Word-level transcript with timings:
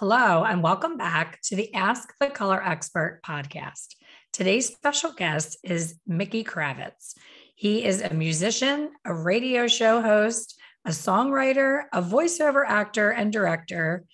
Hello, 0.00 0.44
and 0.44 0.62
welcome 0.62 0.96
back 0.96 1.40
to 1.42 1.56
the 1.56 1.74
Ask 1.74 2.14
the 2.20 2.30
Color 2.30 2.62
Expert 2.62 3.20
podcast. 3.26 3.96
Today's 4.32 4.68
special 4.68 5.10
guest 5.10 5.58
is 5.64 5.98
Mickey 6.06 6.44
Kravitz. 6.44 7.14
He 7.56 7.84
is 7.84 8.00
a 8.00 8.14
musician, 8.14 8.92
a 9.04 9.12
radio 9.12 9.66
show 9.66 10.00
host, 10.00 10.56
a 10.84 10.90
songwriter, 10.90 11.86
a 11.92 12.00
voiceover 12.00 12.62
actor 12.64 13.10
and 13.10 13.32
director, 13.32 14.04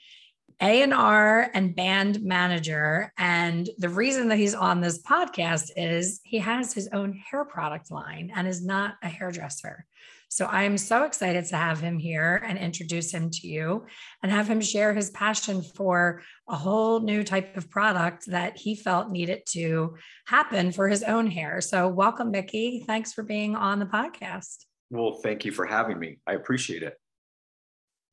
A&R 0.65 1.51
and 1.53 1.77
band 1.77 2.23
manager. 2.23 3.13
And 3.19 3.69
the 3.77 3.91
reason 3.91 4.29
that 4.29 4.39
he's 4.39 4.55
on 4.55 4.81
this 4.81 5.03
podcast 5.03 5.71
is 5.77 6.23
he 6.25 6.39
has 6.39 6.73
his 6.73 6.89
own 6.95 7.13
hair 7.13 7.45
product 7.45 7.91
line 7.91 8.33
and 8.35 8.49
is 8.49 8.65
not 8.65 8.95
a 9.03 9.09
hairdresser. 9.09 9.85
So 10.31 10.47
I 10.47 10.63
am 10.63 10.79
so 10.79 11.05
excited 11.05 11.45
to 11.47 11.57
have 11.57 11.81
him 11.81 11.99
here 11.99 12.43
and 12.47 12.59
introduce 12.59 13.13
him 13.13 13.29
to 13.31 13.47
you 13.47 13.85
and 14.23 14.33
have 14.33 14.49
him 14.49 14.63
share 14.63 14.95
his 14.95 15.11
passion 15.11 15.63
for 15.63 16.23
a 16.49 16.57
whole 16.57 17.01
new 17.01 17.23
type 17.23 17.59
of 17.59 17.69
product 17.69 18.25
that 18.29 18.57
he 18.57 18.75
felt 18.75 19.11
needed 19.11 19.43
to 19.51 19.97
happen 20.27 20.73
for 20.73 20.89
his 20.89 21.03
own 21.03 21.27
hair. 21.27 21.61
So 21.61 21.89
welcome, 21.89 22.31
Mickey. 22.31 22.83
Thanks 22.87 23.13
for 23.13 23.23
being 23.23 23.55
on 23.55 23.81
the 23.81 23.87
podcast. 23.87 24.65
Well, 24.89 25.21
thank 25.23 25.45
you 25.45 25.53
for 25.53 25.67
having 25.67 25.99
me. 25.99 26.21
I 26.27 26.33
appreciate 26.33 26.83
it. 26.83 26.95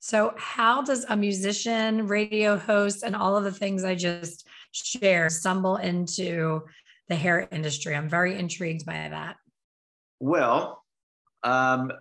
So, 0.04 0.34
how 0.36 0.82
does 0.82 1.06
a 1.10 1.16
musician, 1.16 2.08
radio 2.08 2.58
host, 2.58 3.04
and 3.04 3.16
all 3.16 3.38
of 3.38 3.44
the 3.44 3.52
things 3.52 3.84
I 3.84 3.94
just 3.94 4.48
shared 4.72 5.32
stumble 5.32 5.76
into 5.76 6.64
the 7.08 7.16
hair 7.16 7.48
industry? 7.52 7.96
I'm 7.96 8.10
very 8.10 8.36
intrigued 8.36 8.84
by 8.84 8.94
that. 8.94 9.36
Well, 10.20 10.84
um, 11.44 11.92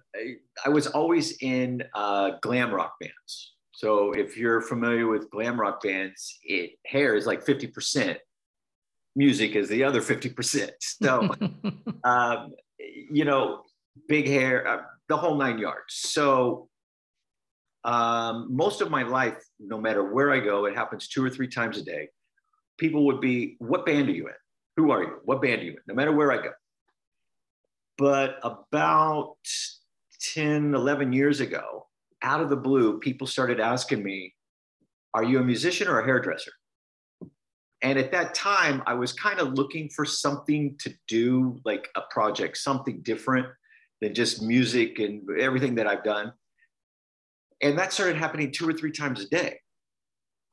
I 0.64 0.70
was 0.70 0.86
always 0.86 1.42
in 1.42 1.84
uh, 1.94 2.30
glam 2.40 2.72
rock 2.72 2.94
bands. 3.00 3.52
So 3.72 4.12
if 4.12 4.34
you're 4.34 4.62
familiar 4.62 5.06
with 5.06 5.30
glam 5.30 5.60
rock 5.60 5.82
bands, 5.82 6.38
it 6.42 6.70
hair 6.86 7.14
is 7.16 7.26
like 7.26 7.44
50%. 7.44 8.16
Music 9.14 9.54
is 9.54 9.68
the 9.68 9.84
other 9.84 10.00
50%. 10.00 10.70
So, 10.80 11.34
um, 12.04 12.54
you 12.78 13.26
know, 13.26 13.64
big 14.08 14.26
hair, 14.26 14.66
uh, 14.66 14.82
the 15.10 15.18
whole 15.18 15.36
nine 15.36 15.58
yards. 15.58 15.96
So 15.96 16.69
um, 17.84 18.48
most 18.50 18.80
of 18.80 18.90
my 18.90 19.02
life, 19.02 19.42
no 19.58 19.80
matter 19.80 20.12
where 20.12 20.30
I 20.30 20.40
go, 20.40 20.66
it 20.66 20.76
happens 20.76 21.08
two 21.08 21.24
or 21.24 21.30
three 21.30 21.48
times 21.48 21.78
a 21.78 21.82
day. 21.82 22.08
People 22.78 23.06
would 23.06 23.20
be, 23.20 23.56
what 23.58 23.86
band 23.86 24.08
are 24.08 24.12
you 24.12 24.26
in? 24.28 24.34
Who 24.76 24.90
are 24.90 25.02
you? 25.02 25.18
What 25.24 25.42
band 25.42 25.62
are 25.62 25.64
you 25.64 25.72
in? 25.72 25.78
No 25.86 25.94
matter 25.94 26.12
where 26.12 26.32
I 26.32 26.42
go. 26.42 26.52
But 27.98 28.38
about 28.42 29.36
10, 30.34 30.74
11 30.74 31.12
years 31.12 31.40
ago, 31.40 31.86
out 32.22 32.40
of 32.40 32.50
the 32.50 32.56
blue, 32.56 32.98
people 32.98 33.26
started 33.26 33.60
asking 33.60 34.02
me, 34.02 34.34
Are 35.14 35.24
you 35.24 35.38
a 35.38 35.44
musician 35.44 35.88
or 35.88 36.00
a 36.00 36.04
hairdresser? 36.04 36.52
And 37.82 37.98
at 37.98 38.12
that 38.12 38.34
time, 38.34 38.82
I 38.86 38.94
was 38.94 39.12
kind 39.12 39.40
of 39.40 39.54
looking 39.54 39.88
for 39.88 40.04
something 40.04 40.76
to 40.80 40.92
do, 41.08 41.58
like 41.64 41.88
a 41.96 42.02
project, 42.10 42.58
something 42.58 43.00
different 43.00 43.46
than 44.02 44.14
just 44.14 44.42
music 44.42 44.98
and 44.98 45.22
everything 45.38 45.74
that 45.76 45.86
I've 45.86 46.04
done. 46.04 46.32
And 47.62 47.78
that 47.78 47.93
started 47.93 48.16
happening 48.16 48.53
two 48.53 48.69
or 48.69 48.72
three 48.72 48.93
times 48.93 49.21
a 49.21 49.28
day. 49.28 49.59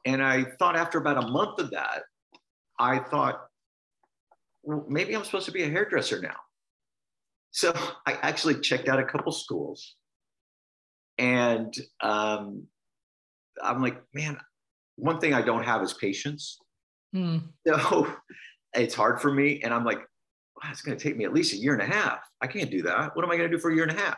And 0.06 0.23
I 0.23 0.45
thought 0.59 0.75
after 0.75 0.97
about 0.97 1.23
a 1.23 1.28
month 1.28 1.59
of 1.59 1.72
that, 1.72 2.03
I 2.79 3.00
thought, 3.00 3.47
well, 4.63 4.85
maybe 4.88 5.16
I'm 5.16 5.23
supposed 5.23 5.46
to 5.46 5.51
be 5.51 5.63
a 5.63 5.69
hairdresser 5.69 6.22
now. 6.22 6.35
So 7.51 7.73
I 8.06 8.13
actually 8.22 8.59
checked 8.59 8.88
out 8.88 9.00
a 9.00 9.06
couple 9.06 9.31
schools, 9.31 9.96
and 11.17 11.73
um, 12.01 12.67
I'm 13.63 13.81
like, 13.81 14.01
man, 14.13 14.38
one 14.96 15.19
thing 15.19 15.34
I 15.34 15.41
don't 15.41 15.63
have 15.63 15.81
is 15.81 15.94
patience. 15.94 16.59
Hmm. 17.13 17.38
So 17.66 18.07
it's 18.73 18.94
hard 18.94 19.22
for 19.22 19.31
me, 19.31 19.62
and 19.63 19.73
I'm 19.73 19.85
like, 19.85 20.00
wow, 20.00 20.69
it's 20.72 20.81
going 20.81 20.97
to 20.97 21.03
take 21.03 21.17
me 21.17 21.25
at 21.25 21.34
least 21.34 21.53
a 21.53 21.57
year 21.57 21.73
and 21.73 21.81
a 21.81 21.85
half. 21.85 22.19
I 22.41 22.47
can't 22.47 22.69
do 22.69 22.84
that. 22.84 23.16
What 23.16 23.25
am 23.25 23.31
I 23.31 23.38
going 23.38 23.50
to 23.50 23.56
do 23.56 23.62
for 23.62 23.72
a 23.72 23.73
year 23.73 23.84
and 23.84 23.97
a 23.97 24.01
half? 24.01 24.17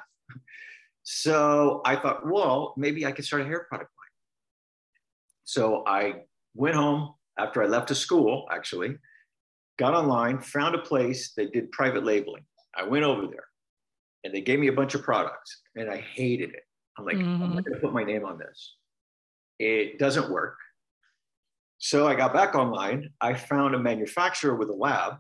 So 1.12 1.82
I 1.86 1.96
thought, 1.96 2.24
well, 2.24 2.76
maybe 2.78 3.04
I 3.04 3.12
could 3.12 3.26
start 3.26 3.42
a 3.42 3.46
hair 3.46 3.66
product 3.68 3.90
line. 3.98 4.14
So 5.44 5.84
I 5.88 6.26
went 6.54 6.76
home 6.76 7.16
after 7.40 7.64
I 7.64 7.66
left 7.66 7.88
to 7.88 7.96
school, 7.96 8.46
actually, 8.52 8.96
got 9.80 9.96
online, 9.96 10.40
found 10.40 10.76
a 10.76 10.78
place 10.78 11.34
that 11.36 11.52
did 11.52 11.72
private 11.72 12.04
labeling. 12.06 12.44
I 12.78 12.84
went 12.84 13.06
over 13.06 13.26
there 13.26 13.48
and 14.24 14.32
they 14.32 14.42
gave 14.42 14.60
me 14.60 14.68
a 14.68 14.72
bunch 14.72 14.94
of 14.94 15.02
products 15.02 15.62
and 15.76 15.90
I 15.90 15.98
hated 15.98 16.52
it. 16.52 16.62
I'm 16.96 17.06
like, 17.06 17.18
mm-hmm. 17.18 17.42
I'm 17.42 17.56
not 17.56 17.66
going 17.66 17.74
to 17.74 17.82
put 17.82 17.92
my 17.92 18.04
name 18.04 18.24
on 18.24 18.38
this. 18.38 18.76
It 19.58 19.98
doesn't 19.98 20.30
work. 20.30 20.58
So 21.80 22.08
I 22.08 22.14
got 22.14 22.34
back 22.34 22.54
online. 22.54 23.10
I 23.20 23.34
found 23.34 23.74
a 23.74 23.80
manufacturer 23.80 24.54
with 24.54 24.70
a 24.70 24.76
lab 24.76 25.14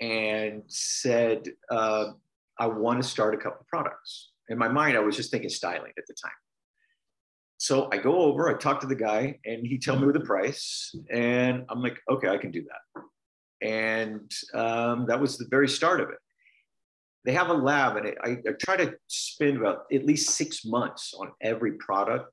and 0.00 0.62
said, 0.68 1.48
uh, 1.72 2.12
I 2.56 2.66
want 2.68 3.02
to 3.02 3.08
start 3.08 3.34
a 3.34 3.38
couple 3.38 3.66
products. 3.68 4.31
In 4.52 4.58
my 4.58 4.68
mind, 4.68 4.96
I 4.96 5.00
was 5.00 5.16
just 5.16 5.30
thinking 5.30 5.50
styling 5.50 5.92
at 5.98 6.04
the 6.06 6.14
time. 6.14 6.32
So 7.58 7.88
I 7.92 7.98
go 7.98 8.20
over, 8.20 8.48
I 8.48 8.58
talk 8.58 8.80
to 8.80 8.86
the 8.86 8.94
guy, 8.94 9.38
and 9.44 9.66
he 9.66 9.78
tell 9.78 9.98
me 9.98 10.10
the 10.12 10.20
price, 10.20 10.94
and 11.10 11.64
I'm 11.68 11.80
like, 11.80 11.96
okay, 12.10 12.28
I 12.28 12.36
can 12.36 12.50
do 12.50 12.64
that. 12.64 13.02
And 13.66 14.30
um, 14.54 15.06
that 15.06 15.20
was 15.20 15.38
the 15.38 15.46
very 15.48 15.68
start 15.68 16.00
of 16.00 16.10
it 16.10 16.18
they 17.24 17.32
have 17.32 17.48
a 17.48 17.54
lab 17.54 17.96
and 17.96 18.14
I, 18.22 18.30
I 18.30 18.52
try 18.60 18.76
to 18.76 18.94
spend 19.06 19.58
about 19.58 19.84
at 19.92 20.04
least 20.04 20.30
six 20.30 20.64
months 20.64 21.14
on 21.18 21.30
every 21.40 21.72
product 21.72 22.32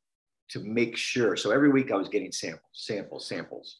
to 0.50 0.59
make 0.62 0.97
sure. 0.97 1.35
So 1.35 1.52
every 1.52 1.69
week 1.69 1.91
I 1.91 1.96
was 1.96 2.09
getting 2.09 2.31
samples, 2.31 2.63
samples, 2.74 3.28
samples. 3.28 3.78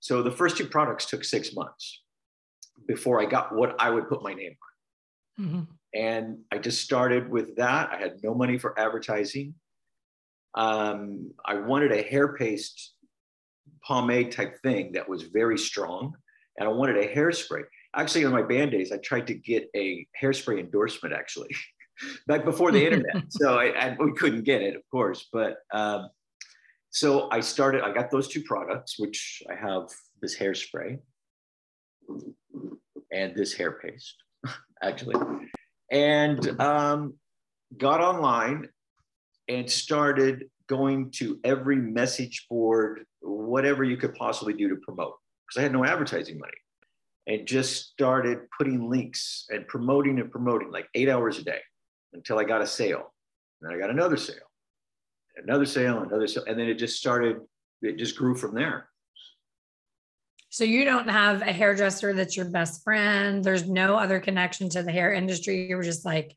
So 0.00 0.22
the 0.22 0.30
first 0.30 0.56
two 0.56 0.66
products 0.66 1.06
took 1.06 1.24
six 1.24 1.54
months 1.54 2.02
before 2.86 3.20
I 3.20 3.26
got 3.26 3.54
what 3.54 3.74
I 3.80 3.90
would 3.90 4.08
put 4.08 4.22
my 4.22 4.34
name 4.34 4.54
on. 5.38 5.44
Mm-hmm. 5.44 5.62
And 5.94 6.38
I 6.50 6.58
just 6.58 6.82
started 6.82 7.28
with 7.28 7.56
that. 7.56 7.90
I 7.92 7.96
had 7.96 8.22
no 8.22 8.34
money 8.34 8.58
for 8.58 8.78
advertising. 8.78 9.54
Um, 10.54 11.32
I 11.44 11.54
wanted 11.56 11.92
a 11.92 12.02
hair 12.02 12.34
paste 12.34 12.94
pomade 13.84 14.32
type 14.32 14.58
thing 14.62 14.92
that 14.92 15.08
was 15.08 15.22
very 15.22 15.58
strong. 15.58 16.14
And 16.58 16.68
I 16.68 16.72
wanted 16.72 16.96
a 16.98 17.14
hairspray 17.14 17.64
actually 17.94 18.24
on 18.24 18.32
my 18.32 18.42
band 18.42 18.70
days, 18.70 18.92
I 18.92 18.98
tried 18.98 19.26
to 19.28 19.34
get 19.34 19.68
a 19.76 20.06
hairspray 20.20 20.60
endorsement 20.60 21.14
actually 21.14 21.54
back 22.26 22.44
before 22.44 22.72
the 22.72 22.84
internet. 22.84 23.24
so 23.28 23.58
I, 23.58 23.66
I, 23.66 23.96
we 23.98 24.12
couldn't 24.12 24.44
get 24.44 24.62
it, 24.62 24.76
of 24.76 24.82
course. 24.90 25.28
But 25.32 25.56
um, 25.72 26.08
so 26.90 27.28
I 27.30 27.40
started, 27.40 27.82
I 27.82 27.92
got 27.92 28.10
those 28.10 28.28
two 28.28 28.42
products, 28.42 28.98
which 28.98 29.42
I 29.50 29.54
have 29.54 29.88
this 30.20 30.36
hairspray 30.36 30.98
and 33.12 33.34
this 33.34 33.52
hair 33.54 33.72
paste, 33.72 34.16
actually, 34.82 35.14
and 35.92 36.60
um, 36.60 37.14
got 37.76 38.00
online 38.00 38.68
and 39.48 39.70
started 39.70 40.46
going 40.66 41.10
to 41.10 41.38
every 41.44 41.76
message 41.76 42.46
board, 42.48 43.04
whatever 43.20 43.84
you 43.84 43.96
could 43.96 44.14
possibly 44.14 44.54
do 44.54 44.68
to 44.68 44.76
promote, 44.76 45.14
because 45.46 45.60
I 45.60 45.62
had 45.62 45.72
no 45.72 45.84
advertising 45.84 46.38
money 46.38 46.52
and 47.26 47.46
just 47.46 47.90
started 47.90 48.38
putting 48.56 48.88
links 48.88 49.46
and 49.50 49.68
promoting 49.68 50.18
and 50.18 50.30
promoting 50.30 50.70
like 50.72 50.88
eight 50.94 51.08
hours 51.08 51.38
a 51.38 51.44
day 51.44 51.60
until 52.14 52.38
I 52.38 52.44
got 52.44 52.62
a 52.62 52.66
sale. 52.66 53.12
And 53.60 53.70
then 53.70 53.76
I 53.76 53.80
got 53.80 53.90
another 53.90 54.16
sale, 54.16 54.50
another 55.36 55.66
sale, 55.66 56.02
another 56.02 56.26
sale. 56.26 56.44
And 56.46 56.58
then 56.58 56.68
it 56.68 56.74
just 56.74 56.96
started, 56.96 57.36
it 57.82 57.98
just 57.98 58.16
grew 58.16 58.34
from 58.34 58.54
there. 58.54 58.88
So 60.52 60.64
you 60.64 60.84
don't 60.84 61.08
have 61.08 61.40
a 61.40 61.50
hairdresser 61.50 62.12
that's 62.12 62.36
your 62.36 62.44
best 62.44 62.84
friend. 62.84 63.42
There's 63.42 63.66
no 63.66 63.96
other 63.96 64.20
connection 64.20 64.68
to 64.68 64.82
the 64.82 64.92
hair 64.92 65.10
industry. 65.10 65.66
You 65.66 65.76
were 65.76 65.82
just 65.82 66.04
like, 66.04 66.34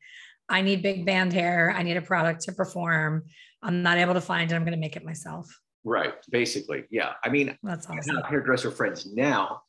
I 0.48 0.62
need 0.62 0.82
big 0.82 1.04
band 1.04 1.34
hair. 1.34 1.70
I 1.76 1.82
need 1.82 1.98
a 1.98 2.02
product 2.02 2.40
to 2.44 2.52
perform. 2.52 3.24
I'm 3.62 3.82
not 3.82 3.98
able 3.98 4.14
to 4.14 4.22
find 4.22 4.50
it. 4.50 4.54
I'm 4.54 4.62
going 4.62 4.72
to 4.72 4.80
make 4.80 4.96
it 4.96 5.04
myself. 5.04 5.46
Right. 5.84 6.14
Basically. 6.30 6.84
Yeah. 6.90 7.12
I 7.22 7.28
mean, 7.28 7.58
that's 7.62 7.86
awesome. 7.90 8.16
I 8.16 8.20
have 8.20 8.30
hairdresser 8.30 8.70
friends 8.70 9.06
now 9.12 9.60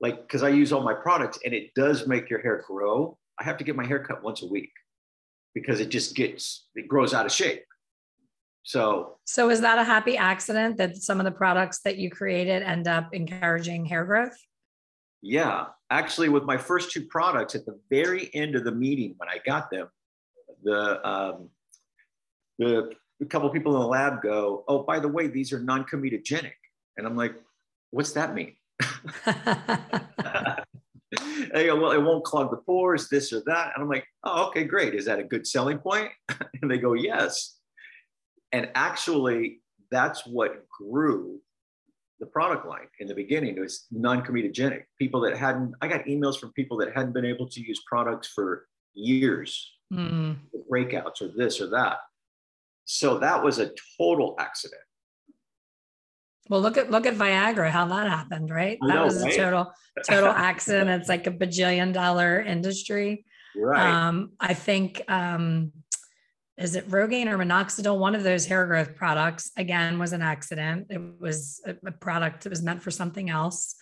like 0.00 0.20
because 0.22 0.42
I 0.42 0.48
use 0.48 0.72
all 0.72 0.82
my 0.82 0.94
products 0.94 1.38
and 1.44 1.54
it 1.54 1.72
does 1.76 2.08
make 2.08 2.28
your 2.28 2.40
hair 2.40 2.64
grow. 2.66 3.16
I 3.38 3.44
have 3.44 3.56
to 3.58 3.64
get 3.64 3.76
my 3.76 3.86
hair 3.86 4.04
cut 4.04 4.24
once 4.24 4.42
a 4.42 4.46
week 4.46 4.72
because 5.54 5.78
it 5.78 5.90
just 5.90 6.16
gets 6.16 6.66
it 6.74 6.88
grows 6.88 7.14
out 7.14 7.24
of 7.24 7.30
shape. 7.30 7.62
So, 8.64 9.18
so 9.24 9.50
is 9.50 9.60
that 9.60 9.78
a 9.78 9.84
happy 9.84 10.16
accident 10.16 10.76
that 10.78 10.96
some 10.96 11.18
of 11.18 11.24
the 11.24 11.32
products 11.32 11.80
that 11.80 11.98
you 11.98 12.10
created 12.10 12.62
end 12.62 12.86
up 12.86 13.12
encouraging 13.12 13.84
hair 13.84 14.04
growth? 14.04 14.36
Yeah, 15.20 15.66
actually, 15.90 16.28
with 16.28 16.44
my 16.44 16.56
first 16.56 16.90
two 16.90 17.06
products, 17.06 17.54
at 17.54 17.66
the 17.66 17.78
very 17.90 18.30
end 18.34 18.54
of 18.56 18.64
the 18.64 18.72
meeting 18.72 19.14
when 19.18 19.28
I 19.28 19.38
got 19.44 19.70
them, 19.70 19.88
the 20.62 21.08
um, 21.08 21.48
the 22.58 22.92
a 23.20 23.24
couple 23.26 23.48
people 23.50 23.74
in 23.74 23.80
the 23.80 23.86
lab 23.86 24.22
go, 24.22 24.64
"Oh, 24.66 24.82
by 24.82 24.98
the 24.98 25.08
way, 25.08 25.28
these 25.28 25.52
are 25.52 25.60
non-comedogenic," 25.60 26.54
and 26.96 27.06
I'm 27.06 27.16
like, 27.16 27.34
"What's 27.90 28.12
that 28.12 28.34
mean?" 28.34 28.56
they 31.52 31.66
go, 31.66 31.80
"Well, 31.80 31.92
it 31.92 32.02
won't 32.02 32.24
clog 32.24 32.50
the 32.50 32.56
pores, 32.56 33.08
this 33.08 33.32
or 33.32 33.42
that," 33.46 33.72
and 33.74 33.82
I'm 33.82 33.88
like, 33.88 34.06
"Oh, 34.24 34.48
okay, 34.48 34.64
great. 34.64 34.94
Is 34.94 35.04
that 35.04 35.20
a 35.20 35.24
good 35.24 35.46
selling 35.46 35.78
point?" 35.78 36.10
and 36.62 36.70
they 36.70 36.78
go, 36.78 36.94
"Yes." 36.94 37.58
And 38.52 38.70
actually, 38.74 39.60
that's 39.90 40.26
what 40.26 40.68
grew 40.68 41.40
the 42.20 42.26
product 42.26 42.66
line 42.66 42.86
in 43.00 43.08
the 43.08 43.14
beginning. 43.14 43.56
It 43.56 43.60
was 43.60 43.86
non-comedogenic. 43.90 44.84
People 44.98 45.20
that 45.22 45.36
hadn't, 45.36 45.74
I 45.80 45.88
got 45.88 46.04
emails 46.04 46.38
from 46.38 46.52
people 46.52 46.76
that 46.78 46.94
hadn't 46.94 47.12
been 47.12 47.24
able 47.24 47.48
to 47.48 47.60
use 47.60 47.82
products 47.86 48.28
for 48.28 48.66
years, 48.94 49.72
mm. 49.92 50.36
breakouts 50.70 51.20
or 51.20 51.30
this 51.36 51.60
or 51.60 51.68
that. 51.70 51.96
So 52.84 53.18
that 53.18 53.42
was 53.42 53.58
a 53.58 53.70
total 53.98 54.36
accident. 54.38 54.82
Well, 56.48 56.60
look 56.60 56.76
at 56.76 56.90
look 56.90 57.06
at 57.06 57.14
Viagra, 57.14 57.70
how 57.70 57.86
that 57.86 58.08
happened, 58.08 58.50
right? 58.50 58.76
That 58.80 58.94
know, 58.94 59.04
was 59.04 59.22
right? 59.22 59.32
a 59.32 59.36
total 59.36 59.72
total 60.06 60.28
accident. 60.50 60.90
It's 60.90 61.08
like 61.08 61.26
a 61.26 61.30
bajillion 61.30 61.92
dollar 61.92 62.40
industry. 62.40 63.24
Right. 63.56 63.80
Um, 63.80 64.32
I 64.40 64.54
think 64.54 65.02
um, 65.08 65.72
is 66.58 66.76
it 66.76 66.88
Rogaine 66.88 67.26
or 67.26 67.38
minoxidil? 67.38 67.98
One 67.98 68.14
of 68.14 68.22
those 68.22 68.46
hair 68.46 68.66
growth 68.66 68.94
products, 68.94 69.50
again, 69.56 69.98
was 69.98 70.12
an 70.12 70.22
accident. 70.22 70.88
It 70.90 71.00
was 71.18 71.60
a, 71.64 71.92
product 71.92 72.44
that 72.44 72.50
was 72.50 72.62
meant 72.62 72.82
for 72.82 72.90
something 72.90 73.30
else. 73.30 73.76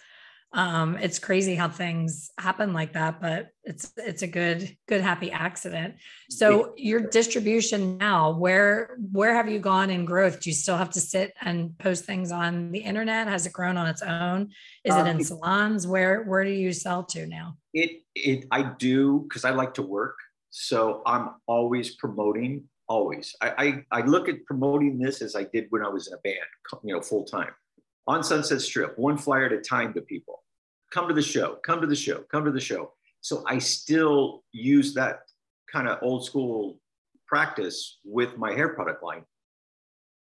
Um, 0.52 0.96
it's 0.96 1.20
crazy 1.20 1.55
how 1.55 1.69
things 1.69 2.31
happen 2.38 2.72
like 2.72 2.94
that, 2.94 3.20
but 3.20 3.50
it's 3.62 3.93
it's 3.96 4.22
a 4.22 4.26
good 4.26 4.76
good 4.88 5.00
happy 5.00 5.31
accident. 5.31 5.94
So 6.28 6.75
your 6.76 7.00
distribution 7.00 7.99
now, 7.99 8.32
where 8.32 8.96
where 9.12 9.34
have 9.34 9.49
you 9.49 9.61
gone 9.61 9.90
in 9.90 10.05
growth? 10.05 10.40
Do 10.40 10.50
you 10.50 10.55
still 10.55 10.76
have 10.76 10.90
to 10.90 11.00
sit 11.00 11.34
and 11.40 11.78
post 11.78 12.05
things 12.05 12.32
on 12.32 12.73
the 12.73 12.81
internet? 12.81 13.28
Has 13.28 13.46
it 13.46 13.52
grown 13.52 13.76
on 13.76 13.87
its 13.87 14.02
own? 14.02 14.50
Is 14.84 14.96
it 14.96 15.06
in 15.06 15.16
um, 15.16 15.23
salons? 15.23 15.87
Where 15.87 16.25
where 16.25 16.44
do 16.44 16.50
you 16.50 16.73
sell 16.73 17.05
to 17.05 17.28
now? 17.28 17.56
It 17.73 18.02
it 18.16 18.46
I 18.50 18.73
do 18.76 19.25
because 19.28 19.44
I 19.44 19.50
like 19.50 19.75
to 19.75 19.82
work. 19.82 20.16
So 20.50 21.02
I'm 21.06 21.31
always 21.47 21.97
promoting, 21.97 22.64
always. 22.88 23.35
I, 23.41 23.85
I, 23.93 24.00
I 24.00 24.05
look 24.05 24.29
at 24.29 24.44
promoting 24.47 24.99
this 24.99 25.23
as 25.23 25.37
I 25.37 25.44
did 25.44 25.67
when 25.70 25.85
I 25.85 25.88
was 25.88 26.08
in 26.08 26.14
a 26.14 26.19
band, 26.19 26.38
you 26.85 26.94
know, 26.94 27.00
full 27.00 27.25
time 27.25 27.52
on 28.06 28.25
Sunset 28.25 28.61
Strip, 28.61 28.99
one 28.99 29.17
flyer 29.17 29.47
at 29.47 29.52
a 29.52 29.61
time 29.61 29.94
to 29.94 30.00
people. 30.00 30.43
Come 30.93 31.06
to 31.06 31.14
the 31.14 31.23
show, 31.23 31.58
come 31.64 31.81
to 31.81 31.87
the 31.87 31.94
show, 31.94 32.25
come 32.31 32.44
to 32.44 32.50
the 32.50 32.61
show. 32.61 32.93
So 33.20 33.44
I 33.47 33.58
still 33.58 34.43
use 34.50 34.94
that 34.94 35.20
kind 35.73 35.87
of 35.87 35.99
old 36.02 36.25
school 36.25 36.81
practice 37.29 37.99
with 38.05 38.37
my 38.37 38.52
hair 38.52 38.70
product 38.70 39.05
line. 39.05 39.23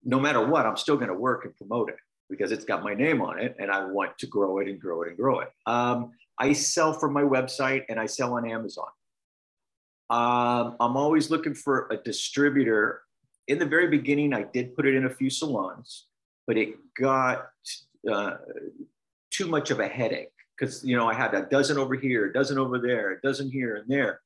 No 0.03 0.19
matter 0.19 0.45
what, 0.45 0.67
I'm 0.67 0.77
still 0.77 0.97
going 0.97 1.09
to 1.09 1.15
work 1.15 1.45
and 1.45 1.55
promote 1.57 1.91
it 1.91 1.97
because 2.29 2.51
it's 2.51 2.65
got 2.65 2.83
my 2.83 2.95
name 2.95 3.23
on 3.23 3.39
it 3.39 3.55
and 3.61 3.71
I 3.71 3.85
want 3.85 4.19
to 4.19 4.27
grow 4.27 4.59
it 4.59 4.69
and 4.69 4.81
grow 4.81 5.03
it 5.03 5.09
and 5.09 5.17
grow 5.17 5.41
it. 5.41 5.51
Um, 5.67 6.11
I 6.39 6.53
sell 6.53 6.93
from 6.93 7.13
my 7.13 7.23
website 7.23 7.85
and 7.89 8.01
I 8.01 8.07
sell 8.07 8.35
on 8.35 8.51
Amazon. 8.51 8.89
Um, 10.09 10.77
I'm 10.79 10.97
always 10.97 11.31
looking 11.31 11.55
for 11.55 11.89
a 11.91 11.97
distributor. 11.97 13.03
In 13.49 13.59
the 13.59 13.67
very 13.67 13.89
beginning, 13.89 14.33
I 14.33 14.43
did 14.43 14.77
put 14.77 14.87
it 14.87 14.95
in 14.95 15.07
a 15.07 15.11
few 15.11 15.31
salons, 15.31 16.07
but 16.47 16.57
it 16.57 16.75
got 17.01 17.47
uh, 18.11 18.37
too 19.31 19.47
much 19.47 19.71
of 19.71 19.81
a 19.81 19.89
headache 19.89 20.33
because 20.57 20.85
you 20.85 20.97
know 20.97 21.09
I 21.09 21.15
had 21.15 21.35
a 21.35 21.43
dozen 21.43 21.79
over 21.79 21.95
here, 21.95 22.27
a 22.27 22.33
dozen 22.33 22.59
over 22.59 22.79
there, 22.79 23.13
a 23.13 23.21
dozen 23.21 23.51
here 23.51 23.77
and 23.77 23.89
there, 23.89 24.21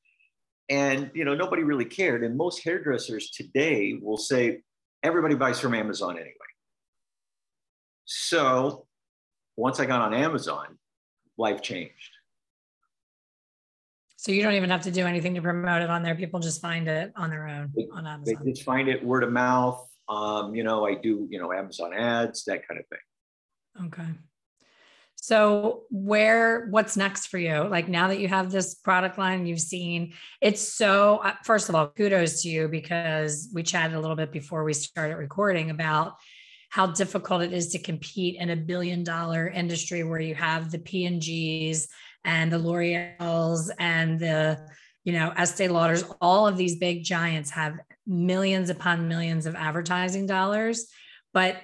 and 0.69 1.11
you 1.15 1.25
know 1.25 1.35
nobody 1.35 1.63
really 1.63 1.85
cared. 1.85 2.23
And 2.25 2.37
most 2.37 2.63
hairdressers 2.63 3.31
today 3.31 3.99
will 4.01 4.19
say 4.19 4.63
everybody 5.03 5.35
buys 5.35 5.61
from 5.61 5.75
Amazon 5.75 6.17
anyway. 6.17 6.35
So 8.05 8.87
once 9.57 9.81
I 9.81 9.87
got 9.87 10.03
on 10.03 10.15
Amazon, 10.15 10.79
life 11.39 11.63
changed. 11.63 12.11
So 14.21 14.33
you 14.33 14.43
don't 14.43 14.53
even 14.53 14.69
have 14.69 14.83
to 14.83 14.91
do 14.91 15.07
anything 15.07 15.35
to 15.37 15.41
promote 15.41 15.81
it 15.81 15.89
on 15.89 16.03
there. 16.03 16.15
People 16.15 16.41
just 16.41 16.61
find 16.61 16.87
it 16.89 17.11
on 17.17 17.31
their 17.31 17.49
own 17.49 17.73
they, 17.75 17.87
on 17.91 18.07
Amazon. 18.07 18.43
They 18.45 18.51
just 18.51 18.65
find 18.65 18.87
it 18.87 19.03
word 19.03 19.25
of 19.25 19.33
mouth. 19.33 19.89
Um, 20.11 20.55
you 20.55 20.63
know, 20.63 20.85
I 20.87 20.95
do, 20.95 21.27
you 21.31 21.41
know, 21.41 21.55
Amazon 21.55 21.95
ads, 21.95 22.45
that 22.45 22.69
kind 22.69 22.79
of 22.79 22.87
thing. 22.89 23.87
Okay. 23.87 24.11
So 25.17 25.85
where 25.89 26.67
what's 26.69 26.99
next 26.99 27.29
for 27.29 27.39
you? 27.39 27.63
Like 27.63 27.89
now 27.89 28.09
that 28.09 28.21
you 28.21 28.29
have 28.29 28.51
this 28.51 28.75
product 28.75 29.17
line 29.17 29.47
you've 29.47 29.59
seen, 29.59 30.13
it's 30.43 30.61
so 30.61 31.23
uh, 31.25 31.37
first 31.45 31.71
of 31.71 31.75
all, 31.75 31.89
kudos 31.89 32.43
to 32.43 32.51
you 32.51 32.69
because 32.69 33.49
we 33.55 33.63
chatted 33.63 33.97
a 33.97 34.01
little 34.01 34.17
bit 34.17 34.33
before 34.33 34.65
we 34.65 34.75
started 34.75 35.17
recording 35.17 35.71
about 35.71 36.17
how 36.69 36.89
difficult 36.89 37.41
it 37.41 37.55
is 37.55 37.69
to 37.69 37.79
compete 37.79 38.37
in 38.37 38.51
a 38.51 38.57
billion 38.57 39.03
dollar 39.03 39.49
industry 39.49 40.05
where 40.05 40.21
you 40.21 40.35
have 40.35 40.71
the 40.71 40.79
P&Gs 40.79 41.89
and 42.25 42.53
the 42.53 42.59
L'Oreal's 42.59 43.71
and 43.79 44.19
the, 44.19 44.59
you 45.05 45.13
know, 45.13 45.33
Estee 45.37 45.69
Lauders, 45.69 46.05
all 46.21 46.47
of 46.47 46.57
these 46.57 46.77
big 46.77 47.05
giants 47.05 47.51
have 47.51 47.79
millions 48.07 48.71
upon 48.71 49.09
millions 49.09 49.47
of 49.47 49.55
advertising 49.55 50.27
dollars. 50.27 50.87
But 51.33 51.57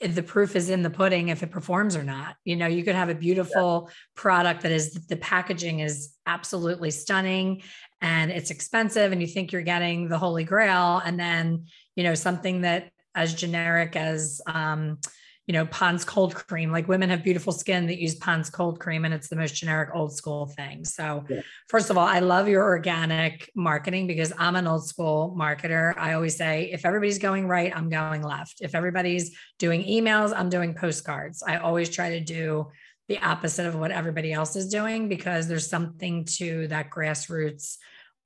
the 0.00 0.22
proof 0.22 0.56
is 0.56 0.70
in 0.70 0.82
the 0.82 0.90
pudding 0.90 1.28
if 1.28 1.42
it 1.42 1.50
performs 1.50 1.96
or 1.96 2.02
not. 2.02 2.36
You 2.44 2.56
know, 2.56 2.66
you 2.66 2.84
could 2.84 2.94
have 2.94 3.10
a 3.10 3.14
beautiful 3.14 3.86
yeah. 3.88 3.94
product 4.16 4.62
that 4.62 4.72
is 4.72 4.92
the 5.06 5.16
packaging 5.16 5.80
is 5.80 6.14
absolutely 6.26 6.90
stunning 6.90 7.62
and 8.00 8.30
it's 8.30 8.50
expensive 8.50 9.12
and 9.12 9.20
you 9.20 9.26
think 9.26 9.52
you're 9.52 9.62
getting 9.62 10.08
the 10.08 10.18
holy 10.18 10.44
grail 10.44 11.00
and 11.04 11.18
then, 11.18 11.66
you 11.96 12.04
know, 12.04 12.14
something 12.14 12.62
that 12.62 12.90
as 13.14 13.34
generic 13.34 13.96
as 13.96 14.40
um, 14.46 14.98
you 15.46 15.52
know, 15.52 15.66
Pond's 15.66 16.04
cold 16.04 16.34
cream. 16.34 16.72
Like 16.72 16.88
women 16.88 17.10
have 17.10 17.22
beautiful 17.22 17.52
skin 17.52 17.86
that 17.86 17.98
use 17.98 18.14
Pond's 18.14 18.48
cold 18.48 18.80
cream, 18.80 19.04
and 19.04 19.12
it's 19.12 19.28
the 19.28 19.36
most 19.36 19.54
generic 19.54 19.90
old 19.94 20.16
school 20.16 20.46
thing. 20.46 20.84
So, 20.84 21.24
yeah. 21.28 21.42
first 21.68 21.90
of 21.90 21.98
all, 21.98 22.06
I 22.06 22.20
love 22.20 22.48
your 22.48 22.62
organic 22.62 23.50
marketing 23.54 24.06
because 24.06 24.32
I'm 24.38 24.56
an 24.56 24.66
old 24.66 24.88
school 24.88 25.36
marketer. 25.38 25.94
I 25.98 26.14
always 26.14 26.36
say, 26.36 26.70
if 26.72 26.86
everybody's 26.86 27.18
going 27.18 27.46
right, 27.46 27.76
I'm 27.76 27.90
going 27.90 28.22
left. 28.22 28.62
If 28.62 28.74
everybody's 28.74 29.36
doing 29.58 29.82
emails, 29.84 30.32
I'm 30.34 30.48
doing 30.48 30.74
postcards. 30.74 31.42
I 31.42 31.56
always 31.56 31.90
try 31.90 32.10
to 32.10 32.20
do 32.20 32.68
the 33.08 33.18
opposite 33.18 33.66
of 33.66 33.74
what 33.74 33.90
everybody 33.90 34.32
else 34.32 34.56
is 34.56 34.68
doing 34.70 35.08
because 35.08 35.46
there's 35.46 35.68
something 35.68 36.24
to 36.24 36.66
that 36.68 36.88
grassroots 36.88 37.76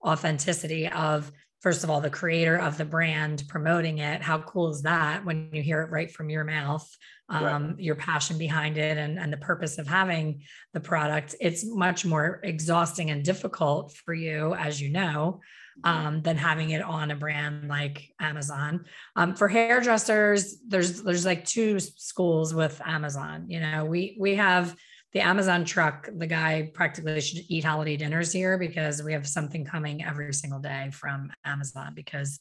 authenticity 0.04 0.87
of 0.88 1.33
first 1.61 1.85
of 1.85 1.91
all 1.91 2.00
the 2.00 2.11
creator 2.11 2.57
of 2.57 2.79
the 2.79 2.85
brand 2.85 3.43
promoting 3.49 3.99
it 3.99 4.23
how 4.23 4.38
cool 4.38 4.71
is 4.71 4.83
that 4.83 5.25
when 5.25 5.49
you 5.53 5.62
hear 5.62 5.83
it 5.83 5.91
right 5.91 6.11
from 6.11 6.31
your 6.31 6.45
mouth 6.45 6.88
um, 7.31 7.43
right. 7.43 7.79
your 7.79 7.95
passion 7.95 8.38
behind 8.38 8.79
it 8.79 8.97
and, 8.97 9.19
and 9.19 9.33
the 9.33 9.38
purpose 9.38 9.79
of 9.79 9.87
having 9.87 10.43
the 10.73 10.81
product 10.81 11.35
it's 11.41 11.65
much 11.65 12.05
more 12.05 12.41
exhausting 12.43 13.11
and 13.11 13.25
difficult 13.25 13.93
for 13.93 14.15
you 14.15 14.55
as 14.55 14.81
you 14.81 14.91
know 14.91 15.41
mm-hmm. 15.85 16.07
um, 16.07 16.23
than 16.23 16.37
having 16.37 16.71
it 16.71 16.83
on 16.83 17.11
a 17.11 17.17
brand 17.17 17.69
like 17.69 18.09
amazon 18.21 18.85
um, 19.17 19.35
for 19.35 19.49
hairdressers 19.49 20.57
there's 20.67 21.03
there's 21.03 21.27
like 21.27 21.45
two 21.45 21.79
schools 21.81 22.55
with 22.55 22.81
amazon 22.85 23.45
you 23.49 23.61
know 23.61 23.85
we 23.85 24.17
we 24.19 24.37
have 24.37 24.75
the 25.12 25.21
Amazon 25.21 25.65
truck, 25.65 26.09
the 26.15 26.27
guy 26.27 26.71
practically 26.75 27.21
should 27.21 27.45
eat 27.49 27.65
holiday 27.65 27.97
dinners 27.97 28.33
here 28.33 28.59
because 28.59 29.03
we 29.03 29.12
have 29.15 29.27
something 29.27 29.65
coming 29.65 30.05
every 30.05 30.35
single 30.35 30.61
day 30.61 30.91
from 30.93 31.33
Amazon. 31.45 31.93
Because, 31.95 32.38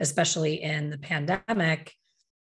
especially 0.00 0.62
in 0.62 0.88
the 0.88 0.98
pandemic, 0.98 1.92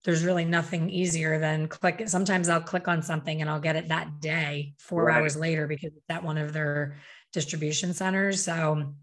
there's 0.05 0.25
really 0.25 0.45
nothing 0.45 0.89
easier 0.89 1.39
than 1.39 1.69
click. 1.69 2.03
Sometimes 2.07 2.49
I'll 2.49 2.63
click 2.63 2.89
on 2.89 3.03
something 3.03 3.41
and 3.41 3.51
I'll 3.51 3.61
get 3.61 3.77
it 3.77 3.89
that 3.89 4.21
day, 4.21 4.73
four 4.79 5.05
right. 5.05 5.19
hours 5.19 5.37
later, 5.37 5.67
because 5.67 5.93
it's 5.95 6.11
at 6.11 6.25
one 6.25 6.39
of 6.39 6.53
their 6.55 6.97
distribution 7.33 7.93
centers. 7.93 8.43
So 8.43 8.95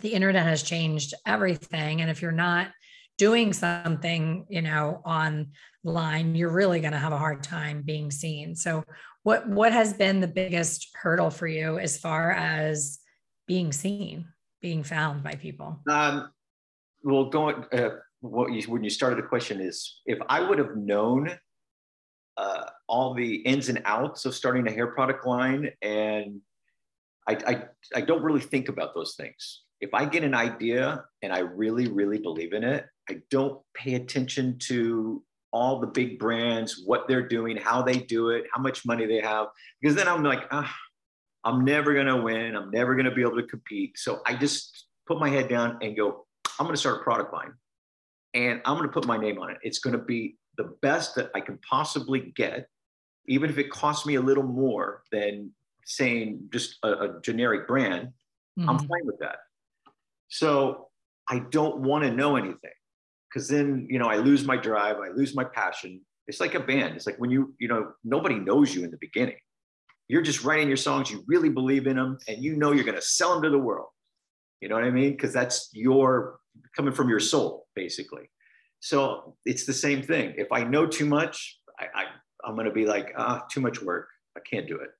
the 0.00 0.10
internet 0.10 0.44
has 0.44 0.62
changed 0.62 1.14
everything. 1.26 2.02
And 2.02 2.10
if 2.10 2.22
you're 2.22 2.30
not 2.30 2.68
doing 3.18 3.52
something, 3.52 4.46
you 4.48 4.62
know, 4.62 5.02
online, 5.04 6.34
you're 6.34 6.50
really 6.50 6.80
going 6.80 6.92
to 6.92 6.98
have 6.98 7.12
a 7.12 7.18
hard 7.18 7.42
time 7.42 7.82
being 7.82 8.10
seen. 8.10 8.54
So 8.54 8.84
what 9.24 9.48
what 9.48 9.72
has 9.72 9.92
been 9.92 10.20
the 10.20 10.28
biggest 10.28 10.90
hurdle 10.94 11.30
for 11.30 11.48
you 11.48 11.78
as 11.78 11.98
far 11.98 12.30
as 12.30 13.00
being 13.48 13.72
seen, 13.72 14.26
being 14.62 14.84
found 14.84 15.24
by 15.24 15.34
people? 15.34 15.80
Um, 15.90 16.30
well, 17.02 17.24
going 17.30 17.64
uh, 17.72 17.96
what 18.20 18.52
you 18.52 18.62
when 18.70 18.84
you 18.84 18.90
started 18.90 19.18
the 19.18 19.26
question 19.26 19.60
is 19.60 20.00
if 20.06 20.18
I 20.28 20.40
would 20.40 20.58
have 20.58 20.76
known 20.76 21.36
uh, 22.36 22.64
all 22.86 23.14
the 23.14 23.36
ins 23.36 23.68
and 23.68 23.80
outs 23.86 24.26
of 24.26 24.34
starting 24.34 24.68
a 24.68 24.70
hair 24.70 24.88
product 24.88 25.26
line, 25.26 25.70
and 25.80 26.40
I, 27.26 27.38
I 27.46 27.64
I 27.96 28.00
don't 28.02 28.22
really 28.22 28.40
think 28.42 28.68
about 28.68 28.94
those 28.94 29.14
things. 29.16 29.62
If 29.80 29.94
I 29.94 30.04
get 30.04 30.22
an 30.22 30.34
idea 30.34 31.02
and 31.22 31.32
I 31.32 31.38
really 31.38 31.88
really 31.88 32.18
believe 32.18 32.52
in 32.52 32.62
it, 32.62 32.84
I 33.08 33.20
don't 33.30 33.62
pay 33.74 33.94
attention 33.94 34.58
to 34.64 35.22
all 35.54 35.78
the 35.78 35.86
big 35.86 36.18
brands, 36.18 36.82
what 36.84 37.06
they're 37.06 37.28
doing, 37.28 37.56
how 37.56 37.80
they 37.80 37.94
do 37.94 38.30
it, 38.30 38.44
how 38.52 38.60
much 38.60 38.84
money 38.84 39.06
they 39.06 39.20
have, 39.20 39.46
because 39.80 39.94
then 39.94 40.08
I'm 40.08 40.24
like, 40.24 40.42
ah, 40.50 40.74
I'm 41.44 41.64
never 41.64 41.94
going 41.94 42.06
to 42.06 42.16
win. 42.16 42.56
I'm 42.56 42.72
never 42.72 42.94
going 42.96 43.04
to 43.04 43.14
be 43.14 43.20
able 43.20 43.36
to 43.36 43.46
compete. 43.46 43.96
So 43.96 44.20
I 44.26 44.34
just 44.34 44.86
put 45.06 45.20
my 45.20 45.28
head 45.28 45.48
down 45.48 45.78
and 45.80 45.96
go, 45.96 46.26
I'm 46.58 46.66
going 46.66 46.74
to 46.74 46.80
start 46.80 47.00
a 47.00 47.04
product 47.04 47.32
line 47.32 47.52
and 48.34 48.60
I'm 48.64 48.76
going 48.76 48.88
to 48.88 48.92
put 48.92 49.06
my 49.06 49.16
name 49.16 49.38
on 49.38 49.50
it. 49.52 49.58
It's 49.62 49.78
going 49.78 49.96
to 49.96 50.02
be 50.02 50.36
the 50.56 50.74
best 50.82 51.14
that 51.14 51.30
I 51.36 51.40
can 51.40 51.58
possibly 51.58 52.32
get, 52.34 52.68
even 53.28 53.48
if 53.48 53.56
it 53.56 53.70
costs 53.70 54.06
me 54.06 54.16
a 54.16 54.20
little 54.20 54.42
more 54.42 55.04
than 55.12 55.52
saying 55.84 56.48
just 56.52 56.78
a, 56.82 56.88
a 56.88 57.20
generic 57.20 57.68
brand. 57.68 58.08
Mm-hmm. 58.58 58.70
I'm 58.70 58.78
fine 58.78 59.04
with 59.04 59.20
that. 59.20 59.36
So 60.28 60.88
I 61.28 61.38
don't 61.50 61.78
want 61.78 62.02
to 62.02 62.10
know 62.10 62.34
anything 62.34 62.72
because 63.34 63.48
then, 63.48 63.86
you 63.90 63.98
know, 63.98 64.06
I 64.06 64.16
lose 64.16 64.44
my 64.44 64.56
drive, 64.56 64.96
I 64.98 65.08
lose 65.08 65.34
my 65.34 65.42
passion. 65.42 66.00
It's 66.28 66.40
like 66.40 66.54
a 66.54 66.60
band. 66.60 66.94
It's 66.94 67.04
like 67.04 67.18
when 67.18 67.30
you, 67.30 67.54
you 67.58 67.66
know, 67.66 67.92
nobody 68.04 68.36
knows 68.36 68.74
you 68.74 68.84
in 68.84 68.90
the 68.92 68.96
beginning. 69.00 69.36
You're 70.06 70.22
just 70.22 70.44
writing 70.44 70.68
your 70.68 70.76
songs, 70.76 71.10
you 71.10 71.24
really 71.26 71.48
believe 71.48 71.86
in 71.86 71.96
them, 71.96 72.18
and 72.28 72.42
you 72.42 72.56
know 72.56 72.72
you're 72.72 72.84
going 72.84 72.96
to 72.96 73.02
sell 73.02 73.34
them 73.34 73.42
to 73.42 73.50
the 73.50 73.58
world. 73.58 73.88
You 74.60 74.68
know 74.68 74.76
what 74.76 74.84
I 74.84 74.90
mean? 74.90 75.12
Because 75.12 75.32
that's 75.32 75.70
your 75.72 76.38
coming 76.76 76.92
from 76.92 77.08
your 77.08 77.20
soul, 77.20 77.66
basically. 77.74 78.30
So 78.80 79.36
it's 79.44 79.66
the 79.66 79.72
same 79.72 80.02
thing. 80.02 80.34
If 80.36 80.52
I 80.52 80.62
know 80.62 80.86
too 80.86 81.06
much, 81.06 81.58
I, 81.78 81.86
I 81.94 82.04
I'm 82.46 82.54
going 82.54 82.66
to 82.66 82.72
be 82.72 82.86
like, 82.86 83.14
ah, 83.16 83.44
too 83.50 83.60
much 83.60 83.82
work. 83.82 84.08
I 84.36 84.40
can't 84.48 84.68
do 84.68 84.76
it. 84.76 84.90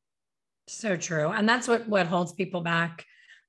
So 0.66 0.96
true. 0.96 1.28
And 1.28 1.48
that's 1.48 1.68
what 1.68 1.86
what 1.88 2.06
holds 2.06 2.32
people 2.32 2.62
back 2.62 3.04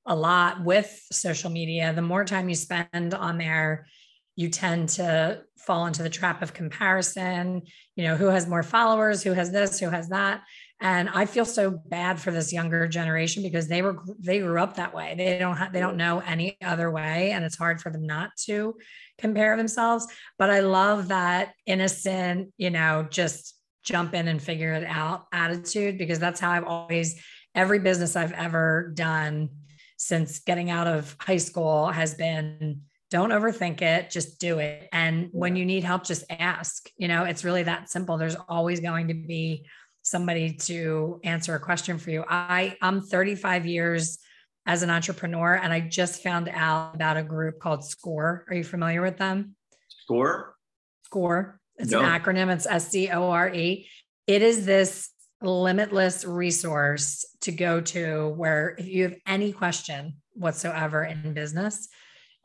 a 0.05 0.15
lot 0.15 0.63
with 0.63 1.01
social 1.11 1.49
media. 1.49 1.93
The 1.93 2.01
more 2.01 2.25
time 2.25 2.49
you 2.49 2.55
spend 2.55 3.13
on 3.13 3.37
there, 3.37 3.87
you 4.35 4.49
tend 4.49 4.89
to 4.89 5.43
fall 5.57 5.87
into 5.87 6.03
the 6.03 6.09
trap 6.09 6.41
of 6.41 6.53
comparison. 6.53 7.63
You 7.95 8.03
know, 8.03 8.15
who 8.15 8.27
has 8.27 8.47
more 8.47 8.63
followers, 8.63 9.23
who 9.23 9.33
has 9.33 9.51
this, 9.51 9.79
who 9.79 9.89
has 9.89 10.09
that. 10.09 10.43
And 10.81 11.09
I 11.09 11.25
feel 11.25 11.45
so 11.45 11.71
bad 11.71 12.19
for 12.19 12.31
this 12.31 12.51
younger 12.51 12.85
generation 12.87 13.43
because 13.43 13.67
they 13.67 13.81
were 13.81 13.97
they 14.19 14.39
grew 14.39 14.59
up 14.59 14.75
that 14.75 14.93
way. 14.93 15.15
They 15.17 15.39
don't 15.39 15.55
have 15.55 15.71
they 15.71 15.79
don't 15.79 15.95
know 15.95 16.19
any 16.19 16.57
other 16.63 16.91
way, 16.91 17.31
and 17.31 17.45
it's 17.45 17.57
hard 17.57 17.79
for 17.79 17.89
them 17.89 18.05
not 18.05 18.31
to 18.45 18.75
compare 19.17 19.55
themselves. 19.55 20.05
But 20.37 20.49
I 20.49 20.59
love 20.59 21.07
that 21.07 21.53
innocent, 21.65 22.53
you 22.57 22.71
know, 22.71 23.07
just 23.09 23.55
jump 23.83 24.13
in 24.13 24.27
and 24.27 24.41
figure 24.41 24.73
it 24.73 24.83
out 24.85 25.27
attitude 25.31 25.97
because 25.97 26.19
that's 26.19 26.39
how 26.39 26.51
I've 26.51 26.65
always 26.65 27.23
every 27.53 27.79
business 27.79 28.17
I've 28.17 28.33
ever 28.33 28.91
done 28.95 29.49
since 29.97 30.39
getting 30.39 30.69
out 30.69 30.87
of 30.87 31.15
high 31.21 31.37
school 31.37 31.87
has 31.87 32.15
been 32.15 32.81
don't 33.11 33.29
overthink 33.29 33.81
it 33.81 34.09
just 34.09 34.39
do 34.39 34.59
it. 34.59 34.89
And 34.91 35.29
when 35.31 35.55
you 35.55 35.65
need 35.65 35.83
help 35.83 36.05
just 36.05 36.23
ask 36.29 36.89
you 36.97 37.07
know 37.07 37.23
it's 37.23 37.43
really 37.43 37.63
that 37.63 37.89
simple. 37.89 38.17
There's 38.17 38.35
always 38.47 38.79
going 38.79 39.07
to 39.09 39.13
be 39.13 39.65
somebody 40.01 40.53
to 40.53 41.19
answer 41.23 41.55
a 41.55 41.59
question 41.59 41.97
for 41.97 42.11
you. 42.11 42.23
I 42.27 42.77
i'm 42.81 43.01
35 43.01 43.65
years 43.65 44.19
as 44.67 44.81
an 44.81 44.89
entrepreneur 44.89 45.55
and 45.55 45.71
i 45.71 45.79
just 45.79 46.23
found 46.23 46.49
out 46.49 46.95
about 46.95 47.17
a 47.17 47.23
group 47.23 47.59
called 47.59 47.83
score. 47.83 48.45
Are 48.49 48.55
you 48.55 48.63
familiar 48.63 49.01
with 49.01 49.17
them? 49.17 49.55
Score? 49.89 50.55
Score. 51.03 51.59
It's 51.77 51.91
no. 51.91 51.99
an 51.99 52.05
acronym, 52.05 52.53
it's 52.53 52.65
S 52.65 52.89
C 52.89 53.09
O 53.09 53.29
R 53.29 53.53
E. 53.53 53.87
It 54.27 54.41
is 54.41 54.65
this 54.65 55.09
limitless 55.41 56.25
resource 56.25 57.25
to 57.41 57.51
go 57.51 57.81
to 57.81 58.29
where 58.29 58.75
if 58.77 58.87
you 58.87 59.03
have 59.03 59.15
any 59.27 59.51
question 59.51 60.15
whatsoever 60.33 61.03
in 61.03 61.33
business, 61.33 61.89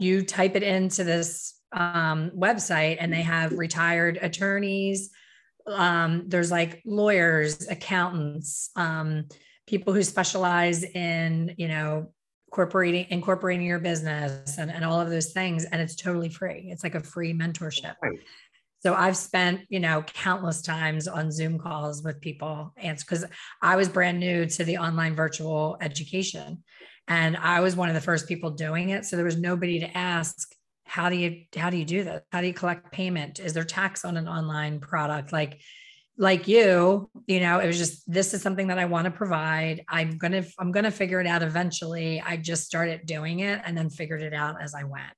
you 0.00 0.22
type 0.22 0.56
it 0.56 0.62
into 0.62 1.04
this 1.04 1.60
um, 1.72 2.30
website 2.36 2.96
and 3.00 3.12
they 3.12 3.22
have 3.22 3.52
retired 3.52 4.18
attorneys. 4.20 5.10
Um, 5.66 6.24
there's 6.26 6.50
like 6.50 6.82
lawyers, 6.84 7.68
accountants, 7.68 8.70
um, 8.76 9.26
people 9.66 9.92
who 9.92 10.02
specialize 10.02 10.82
in, 10.82 11.54
you 11.58 11.68
know, 11.68 12.12
incorporating 12.48 13.06
incorporating 13.10 13.64
your 13.64 13.78
business 13.78 14.58
and, 14.58 14.72
and 14.72 14.84
all 14.84 15.00
of 15.00 15.08
those 15.08 15.32
things 15.32 15.64
and 15.66 15.80
it's 15.80 15.94
totally 15.94 16.28
free 16.28 16.68
it's 16.72 16.82
like 16.82 16.96
a 16.96 17.00
free 17.00 17.32
mentorship 17.32 17.94
right. 18.02 18.18
So 18.80 18.94
I've 18.94 19.16
spent, 19.16 19.60
you 19.68 19.78
know, 19.78 20.02
countless 20.02 20.62
times 20.62 21.06
on 21.06 21.30
Zoom 21.30 21.58
calls 21.58 22.02
with 22.02 22.20
people 22.20 22.72
and 22.78 22.98
because 22.98 23.26
I 23.60 23.76
was 23.76 23.88
brand 23.90 24.18
new 24.18 24.46
to 24.46 24.64
the 24.64 24.78
online 24.78 25.14
virtual 25.14 25.76
education 25.82 26.64
and 27.08 27.36
I 27.36 27.60
was 27.60 27.76
one 27.76 27.88
of 27.88 27.94
the 27.94 28.00
first 28.00 28.28
people 28.28 28.50
doing 28.50 28.90
it. 28.90 29.04
So 29.04 29.16
there 29.16 29.24
was 29.24 29.36
nobody 29.36 29.80
to 29.80 29.96
ask, 29.96 30.48
how 30.84 31.08
do 31.08 31.16
you 31.16 31.44
how 31.56 31.70
do 31.70 31.76
you 31.76 31.84
do 31.84 32.04
this? 32.04 32.22
How 32.32 32.40
do 32.40 32.46
you 32.46 32.54
collect 32.54 32.92
payment? 32.92 33.38
Is 33.38 33.52
there 33.52 33.64
tax 33.64 34.04
on 34.04 34.16
an 34.16 34.28
online 34.28 34.80
product? 34.80 35.32
Like 35.32 35.60
like 36.18 36.48
you, 36.48 37.08
you 37.26 37.40
know, 37.40 37.60
it 37.60 37.66
was 37.66 37.78
just 37.78 38.10
this 38.10 38.34
is 38.34 38.42
something 38.42 38.66
that 38.66 38.78
I 38.78 38.84
want 38.84 39.06
to 39.06 39.10
provide. 39.10 39.84
I'm 39.88 40.18
gonna 40.18 40.44
I'm 40.58 40.72
gonna 40.72 40.90
figure 40.90 41.20
it 41.20 41.26
out 41.26 41.42
eventually. 41.42 42.20
I 42.20 42.36
just 42.36 42.64
started 42.64 43.06
doing 43.06 43.40
it 43.40 43.60
and 43.64 43.76
then 43.76 43.88
figured 43.88 44.22
it 44.22 44.34
out 44.34 44.60
as 44.60 44.74
I 44.74 44.84
went. 44.84 45.12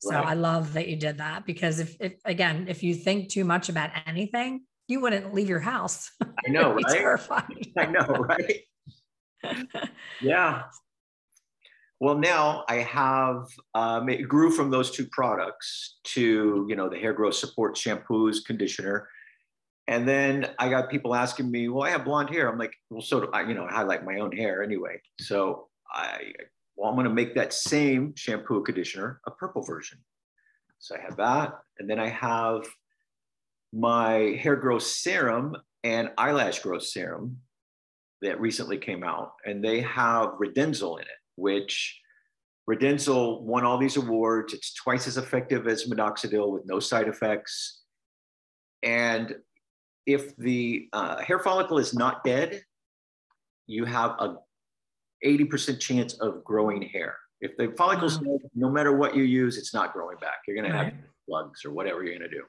So 0.00 0.14
right. 0.14 0.28
I 0.28 0.34
love 0.34 0.72
that 0.72 0.88
you 0.88 0.96
did 0.96 1.18
that 1.18 1.44
because 1.44 1.78
if, 1.78 1.94
if, 2.00 2.14
again, 2.24 2.66
if 2.68 2.82
you 2.82 2.94
think 2.94 3.28
too 3.28 3.44
much 3.44 3.68
about 3.68 3.90
anything, 4.06 4.62
you 4.88 5.00
wouldn't 5.00 5.34
leave 5.34 5.48
your 5.48 5.60
house. 5.60 6.10
I 6.22 6.50
know, 6.50 6.72
right? 6.74 6.84
Terrifying. 6.88 7.72
I 7.76 7.86
know, 7.86 8.06
right? 8.06 8.60
yeah. 10.20 10.62
Well, 12.00 12.16
now 12.16 12.64
I 12.68 12.76
have 12.76 13.46
um, 13.74 14.08
it 14.08 14.22
grew 14.22 14.50
from 14.50 14.70
those 14.70 14.90
two 14.90 15.06
products 15.06 15.98
to 16.04 16.66
you 16.68 16.74
know 16.74 16.88
the 16.88 16.98
hair 16.98 17.12
growth 17.12 17.34
support 17.34 17.76
shampoos, 17.76 18.44
conditioner, 18.44 19.08
and 19.86 20.08
then 20.08 20.48
I 20.58 20.70
got 20.70 20.90
people 20.90 21.14
asking 21.14 21.50
me, 21.50 21.68
"Well, 21.68 21.84
I 21.84 21.90
have 21.90 22.04
blonde 22.04 22.30
hair." 22.30 22.48
I'm 22.48 22.58
like, 22.58 22.72
"Well, 22.88 23.02
so 23.02 23.20
do 23.20 23.30
I." 23.32 23.42
You 23.42 23.54
know, 23.54 23.66
I 23.66 23.82
like 23.82 24.04
my 24.04 24.18
own 24.18 24.32
hair 24.32 24.62
anyway. 24.62 25.00
So 25.20 25.68
I 25.92 26.32
well, 26.80 26.88
I'm 26.88 26.96
going 26.96 27.06
to 27.06 27.12
make 27.12 27.34
that 27.34 27.52
same 27.52 28.14
shampoo 28.16 28.62
conditioner 28.62 29.20
a 29.26 29.30
purple 29.30 29.62
version. 29.62 29.98
So 30.78 30.96
I 30.96 31.00
have 31.02 31.16
that. 31.18 31.58
And 31.78 31.88
then 31.90 32.00
I 32.00 32.08
have 32.08 32.62
my 33.70 34.38
hair 34.40 34.56
growth 34.56 34.84
serum 34.84 35.56
and 35.84 36.10
eyelash 36.16 36.60
growth 36.60 36.84
serum 36.84 37.36
that 38.22 38.40
recently 38.40 38.78
came 38.78 39.04
out. 39.04 39.32
And 39.44 39.62
they 39.62 39.82
have 39.82 40.30
Redensyl 40.42 40.96
in 40.96 41.04
it, 41.04 41.19
which 41.36 42.00
Redensyl 42.68 43.42
won 43.42 43.64
all 43.64 43.78
these 43.78 43.96
awards. 43.96 44.52
It's 44.52 44.74
twice 44.74 45.06
as 45.06 45.16
effective 45.16 45.66
as 45.66 45.86
minoxidil 45.86 46.52
with 46.52 46.66
no 46.66 46.80
side 46.80 47.08
effects. 47.08 47.82
And 48.82 49.34
if 50.06 50.36
the 50.36 50.88
uh, 50.92 51.20
hair 51.22 51.38
follicle 51.38 51.78
is 51.78 51.94
not 51.94 52.24
dead, 52.24 52.62
you 53.66 53.84
have 53.84 54.12
a 54.18 54.36
80% 55.24 55.80
chance 55.80 56.14
of 56.14 56.44
growing 56.44 56.82
hair. 56.82 57.16
If 57.40 57.56
the 57.56 57.72
follicles, 57.76 58.20
wow. 58.20 58.38
no 58.54 58.70
matter 58.70 58.96
what 58.96 59.16
you 59.16 59.22
use, 59.22 59.56
it's 59.56 59.74
not 59.74 59.92
growing 59.92 60.18
back. 60.18 60.38
You're 60.46 60.56
going 60.56 60.70
right. 60.70 60.78
to 60.78 60.84
have 60.84 60.94
plugs 61.28 61.64
or 61.64 61.72
whatever 61.72 62.02
you're 62.02 62.18
going 62.18 62.30
to 62.30 62.36
do. 62.36 62.44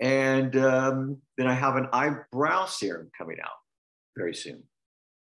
And 0.00 0.56
um, 0.56 1.18
then 1.36 1.46
I 1.46 1.54
have 1.54 1.76
an 1.76 1.88
eyebrow 1.92 2.66
serum 2.66 3.10
coming 3.16 3.38
out 3.42 3.50
very 4.16 4.34
soon. 4.34 4.62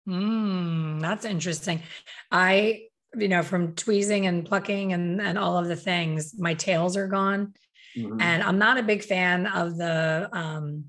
Mm, 0.09 1.01
that's 1.01 1.25
interesting. 1.25 1.83
I, 2.31 2.83
you 3.17 3.29
know, 3.29 3.43
from 3.43 3.75
tweezing 3.75 4.27
and 4.27 4.45
plucking 4.45 4.93
and, 4.93 5.21
and 5.21 5.39
all 5.39 5.57
of 5.57 5.69
the 5.69 5.77
things, 5.77 6.35
my 6.39 6.55
tails 6.55 6.97
are 6.97 7.09
gone. 7.09 7.55
Mm-hmm. 7.97 8.21
And 8.21 8.43
I'm 8.43 8.59
not 8.59 8.79
a 8.79 8.83
big 8.83 9.03
fan 9.03 9.47
of 9.47 9.77
the 9.77 10.29
um, 10.33 10.87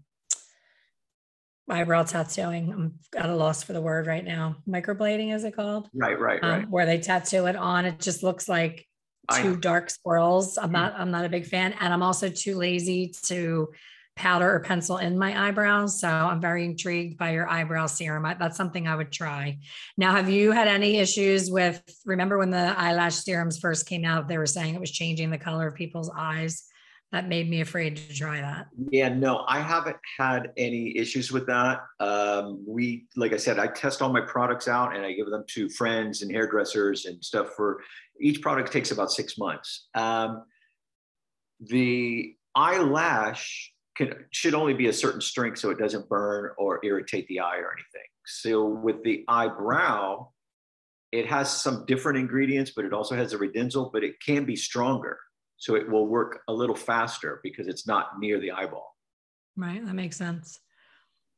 eyebrow 1.69 2.03
tattooing. 2.03 2.72
I'm 2.72 3.00
at 3.15 3.29
a 3.29 3.36
loss 3.36 3.63
for 3.63 3.74
the 3.74 3.81
word 3.81 4.07
right 4.07 4.25
now. 4.25 4.57
Microblading 4.67 5.34
is 5.34 5.43
it 5.43 5.55
called? 5.55 5.89
Right, 5.93 6.19
right, 6.19 6.43
um, 6.43 6.50
right. 6.50 6.69
Where 6.69 6.86
they 6.86 7.00
tattoo 7.00 7.45
it 7.45 7.55
on. 7.55 7.86
It 7.86 8.00
just 8.00 8.24
looks 8.24 8.50
like 8.50 8.88
two 9.34 9.55
dark 9.55 9.89
swirls. 9.89 10.57
I'm 10.57 10.72
not. 10.72 10.93
I'm 10.98 11.12
not 11.12 11.25
a 11.25 11.29
big 11.29 11.45
fan, 11.45 11.74
and 11.79 11.93
I'm 11.93 12.03
also 12.03 12.29
too 12.29 12.55
lazy 12.55 13.13
to 13.25 13.69
powder 14.15 14.55
or 14.55 14.60
pencil 14.62 14.98
in 14.98 15.17
my 15.17 15.48
eyebrows. 15.48 16.00
So 16.00 16.07
I'm 16.07 16.39
very 16.39 16.63
intrigued 16.65 17.17
by 17.17 17.31
your 17.31 17.50
eyebrow 17.50 17.88
serum. 17.88 18.25
I, 18.25 18.34
that's 18.36 18.57
something 18.57 18.88
I 18.88 18.95
would 18.95 19.12
try. 19.12 19.60
Now, 19.98 20.15
have 20.15 20.29
you 20.29 20.51
had 20.51 20.67
any 20.67 20.98
issues 20.98 21.51
with? 21.51 21.84
Remember 22.05 22.38
when 22.38 22.50
the 22.50 22.74
eyelash 22.77 23.15
serums 23.15 23.60
first 23.60 23.88
came 23.88 24.05
out? 24.05 24.27
They 24.27 24.38
were 24.38 24.45
saying 24.45 24.75
it 24.75 24.79
was 24.79 24.91
changing 24.91 25.31
the 25.31 25.38
color 25.38 25.67
of 25.67 25.75
people's 25.75 26.12
eyes 26.15 26.65
that 27.12 27.29
made 27.29 27.50
me 27.50 27.62
afraid 27.62 27.95
to 27.95 28.13
try 28.13 28.41
that. 28.41 28.67
Yeah, 28.91 29.10
no, 29.10 29.45
I 29.48 29.60
haven't 29.60 29.98
had 30.17 30.51
any 30.57 30.98
issues 30.98 31.31
with 31.31 31.45
that. 31.48 31.81
Um, 32.00 32.63
we, 32.67 33.05
like 33.15 33.31
I 33.31 33.38
said, 33.38 33.60
I 33.60 33.67
test 33.67 34.01
all 34.01 34.12
my 34.12 34.22
products 34.22 34.67
out 34.67 34.95
and 34.95 35.05
I 35.05 35.13
give 35.13 35.29
them 35.29 35.45
to 35.50 35.69
friends 35.69 36.24
and 36.24 36.31
hairdressers 36.31 37.05
and 37.05 37.24
stuff 37.24 37.51
for 37.55 37.81
each 38.19 38.41
product 38.41 38.72
takes 38.72 38.91
about 38.91 39.12
six 39.12 39.38
months. 39.38 39.88
Um, 39.93 40.43
the 41.62 42.36
eyelash 42.53 43.72
can, 43.95 44.25
should 44.31 44.53
only 44.53 44.73
be 44.73 44.87
a 44.87 44.93
certain 44.93 45.21
strength 45.21 45.59
so 45.59 45.69
it 45.69 45.77
doesn't 45.77 46.09
burn 46.09 46.51
or 46.57 46.79
irritate 46.83 47.27
the 47.27 47.39
eye 47.39 47.57
or 47.57 47.71
anything. 47.71 48.07
So 48.25 48.65
with 48.65 49.03
the 49.03 49.23
eyebrow, 49.27 50.29
it 51.11 51.27
has 51.27 51.49
some 51.49 51.85
different 51.85 52.19
ingredients, 52.19 52.71
but 52.75 52.85
it 52.85 52.93
also 52.93 53.15
has 53.15 53.33
a 53.33 53.37
Redensyl, 53.37 53.91
but 53.93 54.03
it 54.03 54.15
can 54.25 54.45
be 54.45 54.55
stronger 54.55 55.17
So 55.57 55.75
it 55.75 55.89
will 55.89 56.07
work 56.07 56.41
a 56.47 56.53
little 56.53 56.75
faster 56.75 57.39
because 57.43 57.67
it's 57.67 57.87
not 57.87 58.19
near 58.19 58.39
the 58.39 58.51
eyeball. 58.51 58.95
Right. 59.55 59.83
That 59.85 59.93
makes 59.93 60.17
sense. 60.17 60.59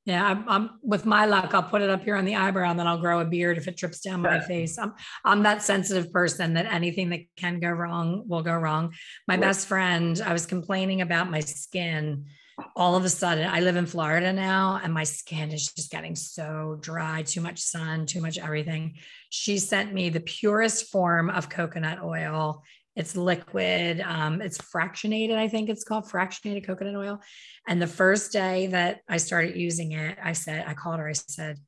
Yeah, 0.05 0.25
I'm, 0.25 0.47
I'm, 0.47 0.69
with 0.81 1.05
my 1.05 1.25
luck, 1.25 1.53
I'll 1.53 1.61
put 1.61 1.81
it 1.81 1.89
up 1.89 2.01
here 2.01 2.15
on 2.15 2.23
the 2.23 2.35
eyebrow 2.35 2.69
and 2.69 2.79
then 2.79 2.87
I'll 2.87 2.97
grow 2.97 3.19
a 3.19 3.25
beard 3.25 3.57
if 3.57 3.67
it 3.67 3.75
drips 3.75 3.99
down 3.99 4.21
my 4.21 4.39
face. 4.39 4.77
I'm 4.77 4.93
I'm 5.25 5.43
that 5.43 5.61
sensitive 5.61 6.13
person 6.13 6.53
that 6.53 6.65
anything 6.65 7.09
that 7.09 7.25
can 7.35 7.59
go 7.59 7.69
wrong 7.69 8.23
will 8.25 8.41
go 8.41 8.55
wrong. 8.55 8.93
My 9.27 9.33
right. 9.33 9.41
best 9.41 9.67
friend, 9.67 10.21
I 10.25 10.31
was 10.31 10.45
complaining 10.45 11.01
about 11.01 11.29
my 11.29 11.41
skin. 11.41 12.27
All 12.75 12.95
of 12.95 13.05
a 13.05 13.09
sudden, 13.09 13.47
I 13.47 13.59
live 13.59 13.75
in 13.75 13.85
Florida 13.85 14.33
now 14.33 14.79
and 14.83 14.93
my 14.93 15.03
skin 15.03 15.51
is 15.51 15.71
just 15.73 15.91
getting 15.91 16.15
so 16.15 16.77
dry, 16.81 17.21
too 17.21 17.41
much 17.41 17.59
sun, 17.59 18.05
too 18.05 18.21
much 18.21 18.37
everything. 18.39 18.95
She 19.29 19.59
sent 19.59 19.93
me 19.93 20.09
the 20.09 20.21
purest 20.21 20.91
form 20.91 21.29
of 21.29 21.49
coconut 21.49 22.03
oil 22.03 22.63
it's 22.97 23.15
liquid. 23.15 24.01
Um, 24.01 24.41
it's 24.41 24.57
fractionated, 24.57 25.37
I 25.37 25.47
think 25.47 25.69
it's 25.69 25.83
called 25.83 26.05
fractionated 26.05 26.65
coconut 26.65 26.95
oil. 26.95 27.21
And 27.67 27.79
the 27.79 27.85
first 27.85 28.31
day 28.31 28.67
that 28.67 29.01
I 29.07 29.17
started 29.17 29.55
using 29.55 29.91
it, 29.91 30.17
I 30.21 30.33
said, 30.33 30.65
I 30.67 30.73
called 30.73 30.99
her, 30.99 31.07
I 31.07 31.13
said, 31.13 31.59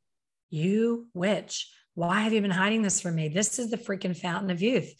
You 0.49 1.05
witch, 1.13 1.71
why 1.93 2.21
have 2.21 2.33
you 2.33 2.41
been 2.41 2.49
hiding 2.49 2.81
this 2.81 2.99
from 2.99 3.13
me? 3.13 3.27
This 3.29 3.59
is 3.59 3.69
the 3.69 3.77
freaking 3.77 4.17
fountain 4.17 4.49
of 4.49 4.63
youth. 4.63 4.91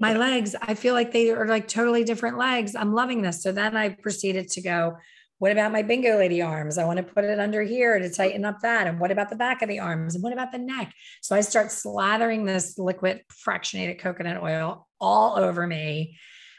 My 0.00 0.16
legs, 0.16 0.56
I 0.58 0.72
feel 0.72 0.94
like 0.94 1.12
they 1.12 1.30
are 1.32 1.46
like 1.46 1.68
totally 1.68 2.02
different 2.02 2.38
legs. 2.38 2.74
I'm 2.74 2.94
loving 2.94 3.20
this. 3.20 3.42
So 3.42 3.52
then 3.52 3.76
I 3.76 3.90
proceeded 3.90 4.48
to 4.52 4.62
go, 4.62 4.96
what 5.44 5.52
about 5.52 5.72
my 5.72 5.82
bingo 5.82 6.16
lady 6.16 6.40
arms? 6.40 6.78
I 6.78 6.86
want 6.86 6.96
to 6.96 7.02
put 7.02 7.22
it 7.22 7.38
under 7.38 7.60
here 7.60 7.98
to 7.98 8.08
tighten 8.08 8.46
up 8.46 8.60
that. 8.60 8.86
And 8.86 8.98
what 8.98 9.10
about 9.10 9.28
the 9.28 9.36
back 9.36 9.60
of 9.60 9.68
the 9.68 9.78
arms? 9.78 10.14
And 10.14 10.24
what 10.24 10.32
about 10.32 10.52
the 10.52 10.58
neck? 10.58 10.90
So 11.20 11.36
I 11.36 11.42
start 11.42 11.66
slathering 11.66 12.46
this 12.46 12.78
liquid 12.78 13.20
fractionated 13.46 13.98
coconut 13.98 14.42
oil 14.42 14.88
all 15.02 15.36
over 15.36 15.66
me. 15.66 16.16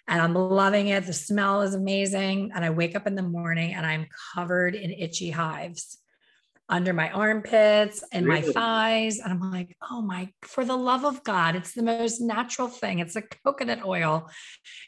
And 0.08 0.22
I'm 0.22 0.36
loving 0.36 0.90
it. 0.90 1.08
The 1.08 1.14
smell 1.14 1.64
is 1.64 1.74
amazing. 1.74 2.52
And 2.54 2.64
I 2.64 2.70
wake 2.70 2.96
up 2.96 3.08
in 3.08 3.16
the 3.16 3.24
morning 3.24 3.74
and 3.74 3.88
I'm 3.88 4.06
covered 4.36 4.76
in 4.76 4.92
itchy 4.92 5.32
hives 5.32 5.98
under 6.68 6.94
my 6.94 7.10
armpits 7.12 8.04
and 8.12 8.26
really? 8.26 8.48
my 8.48 8.52
thighs. 8.52 9.20
And 9.20 9.32
I'm 9.32 9.52
like, 9.52 9.76
oh 9.90 10.02
my, 10.02 10.30
for 10.42 10.66
the 10.66 10.76
love 10.76 11.06
of 11.06 11.24
God, 11.24 11.56
it's 11.56 11.74
the 11.74 11.84
most 11.84 12.22
natural 12.22 12.68
thing. 12.68 13.00
It's 13.00 13.16
a 13.16 13.22
coconut 13.22 13.86
oil. 13.86 14.30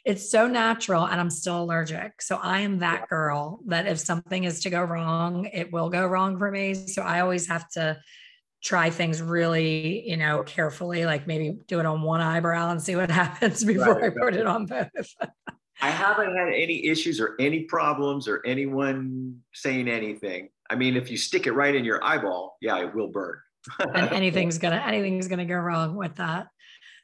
It's 0.04 0.32
so 0.32 0.48
natural 0.48 1.06
and 1.06 1.20
I'm 1.20 1.30
still 1.30 1.62
allergic. 1.62 2.22
So 2.22 2.38
I 2.42 2.62
am 2.62 2.80
that 2.80 3.08
girl 3.10 3.60
that 3.68 3.88
if 3.88 4.00
something 4.00 4.44
is 4.44 4.62
to 4.62 4.70
go 4.70 4.82
wrong, 4.82 5.50
it 5.54 5.72
will 5.72 5.90
go 5.90 6.06
wrong 6.06 6.40
for 6.40 6.50
me. 6.50 6.74
So 6.74 7.04
I 7.04 7.20
always 7.20 7.48
have 7.48 7.70
to 7.72 8.00
try 8.64 8.90
things 8.90 9.22
really, 9.22 10.10
you 10.10 10.18
know, 10.18 10.42
carefully, 10.44 11.06
like 11.06 11.28
maybe 11.28 11.58
do 11.68 11.80
it 11.80 11.86
on 11.86 12.02
one 12.02 12.22
eyebrow 12.22 12.72
and 12.72 12.82
see 12.82 12.96
what 12.96 13.12
happens 13.24 13.64
before 13.64 14.00
right, 14.00 14.06
I 14.06 14.10
put 14.10 14.36
it 14.36 14.48
on 14.48 14.66
both. 14.66 14.90
I 15.80 15.92
haven't 15.92 16.36
had 16.36 16.48
any 16.48 16.86
issues 16.86 17.20
or 17.20 17.36
any 17.40 17.62
problems 17.62 18.28
or 18.28 18.42
anyone 18.46 19.42
saying 19.54 19.88
anything. 19.88 20.50
I 20.70 20.76
mean, 20.76 20.96
if 20.96 21.10
you 21.10 21.18
stick 21.18 21.48
it 21.48 21.54
right 21.54 21.74
in 21.74 21.86
your 21.86 22.04
eyeball, 22.04 22.58
yeah, 22.62 22.78
it 22.80 22.94
will 22.94 23.10
burn. 23.10 23.38
and 23.80 24.10
anything's 24.12 24.58
gonna 24.58 24.84
anything's 24.86 25.28
gonna 25.28 25.46
go 25.46 25.56
wrong 25.56 25.96
with 25.96 26.16
that. 26.16 26.48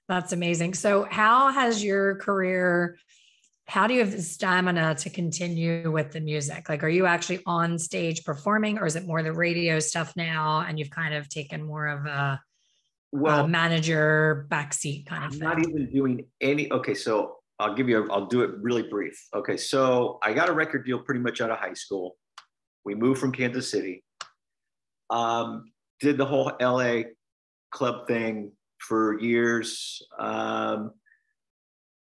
That's 0.07 0.33
amazing. 0.33 0.73
So, 0.73 1.07
how 1.09 1.51
has 1.51 1.83
your 1.83 2.15
career? 2.15 2.97
How 3.67 3.87
do 3.87 3.93
you 3.93 4.01
have 4.01 4.11
the 4.11 4.21
stamina 4.21 4.95
to 4.95 5.09
continue 5.09 5.89
with 5.89 6.11
the 6.11 6.19
music? 6.19 6.67
Like, 6.67 6.83
are 6.83 6.89
you 6.89 7.05
actually 7.05 7.39
on 7.45 7.79
stage 7.79 8.25
performing, 8.25 8.77
or 8.77 8.85
is 8.85 8.97
it 8.97 9.07
more 9.07 9.23
the 9.23 9.31
radio 9.31 9.79
stuff 9.79 10.13
now? 10.17 10.65
And 10.67 10.77
you've 10.77 10.89
kind 10.89 11.13
of 11.13 11.29
taken 11.29 11.63
more 11.63 11.87
of 11.87 12.05
a 12.05 12.41
well, 13.13 13.45
a 13.45 13.47
manager 13.47 14.47
backseat 14.49 15.05
kind 15.05 15.23
of 15.23 15.31
I'm 15.31 15.39
thing. 15.39 15.47
Not 15.47 15.59
even 15.59 15.91
doing 15.91 16.25
any. 16.41 16.69
Okay, 16.71 16.95
so 16.95 17.37
I'll 17.59 17.75
give 17.75 17.87
you. 17.87 18.03
A, 18.03 18.11
I'll 18.11 18.25
do 18.25 18.41
it 18.41 18.51
really 18.59 18.83
brief. 18.83 19.17
Okay, 19.33 19.55
so 19.55 20.19
I 20.21 20.33
got 20.33 20.49
a 20.49 20.53
record 20.53 20.85
deal 20.85 20.99
pretty 20.99 21.21
much 21.21 21.39
out 21.39 21.51
of 21.51 21.57
high 21.57 21.75
school. 21.75 22.17
We 22.85 22.95
moved 22.95 23.19
from 23.19 23.31
Kansas 23.31 23.69
City. 23.69 24.03
Um, 25.09 25.71
did 25.99 26.17
the 26.17 26.25
whole 26.25 26.51
LA 26.59 27.03
club 27.71 28.07
thing 28.07 28.51
for 28.79 29.19
years. 29.19 30.01
Um, 30.19 30.91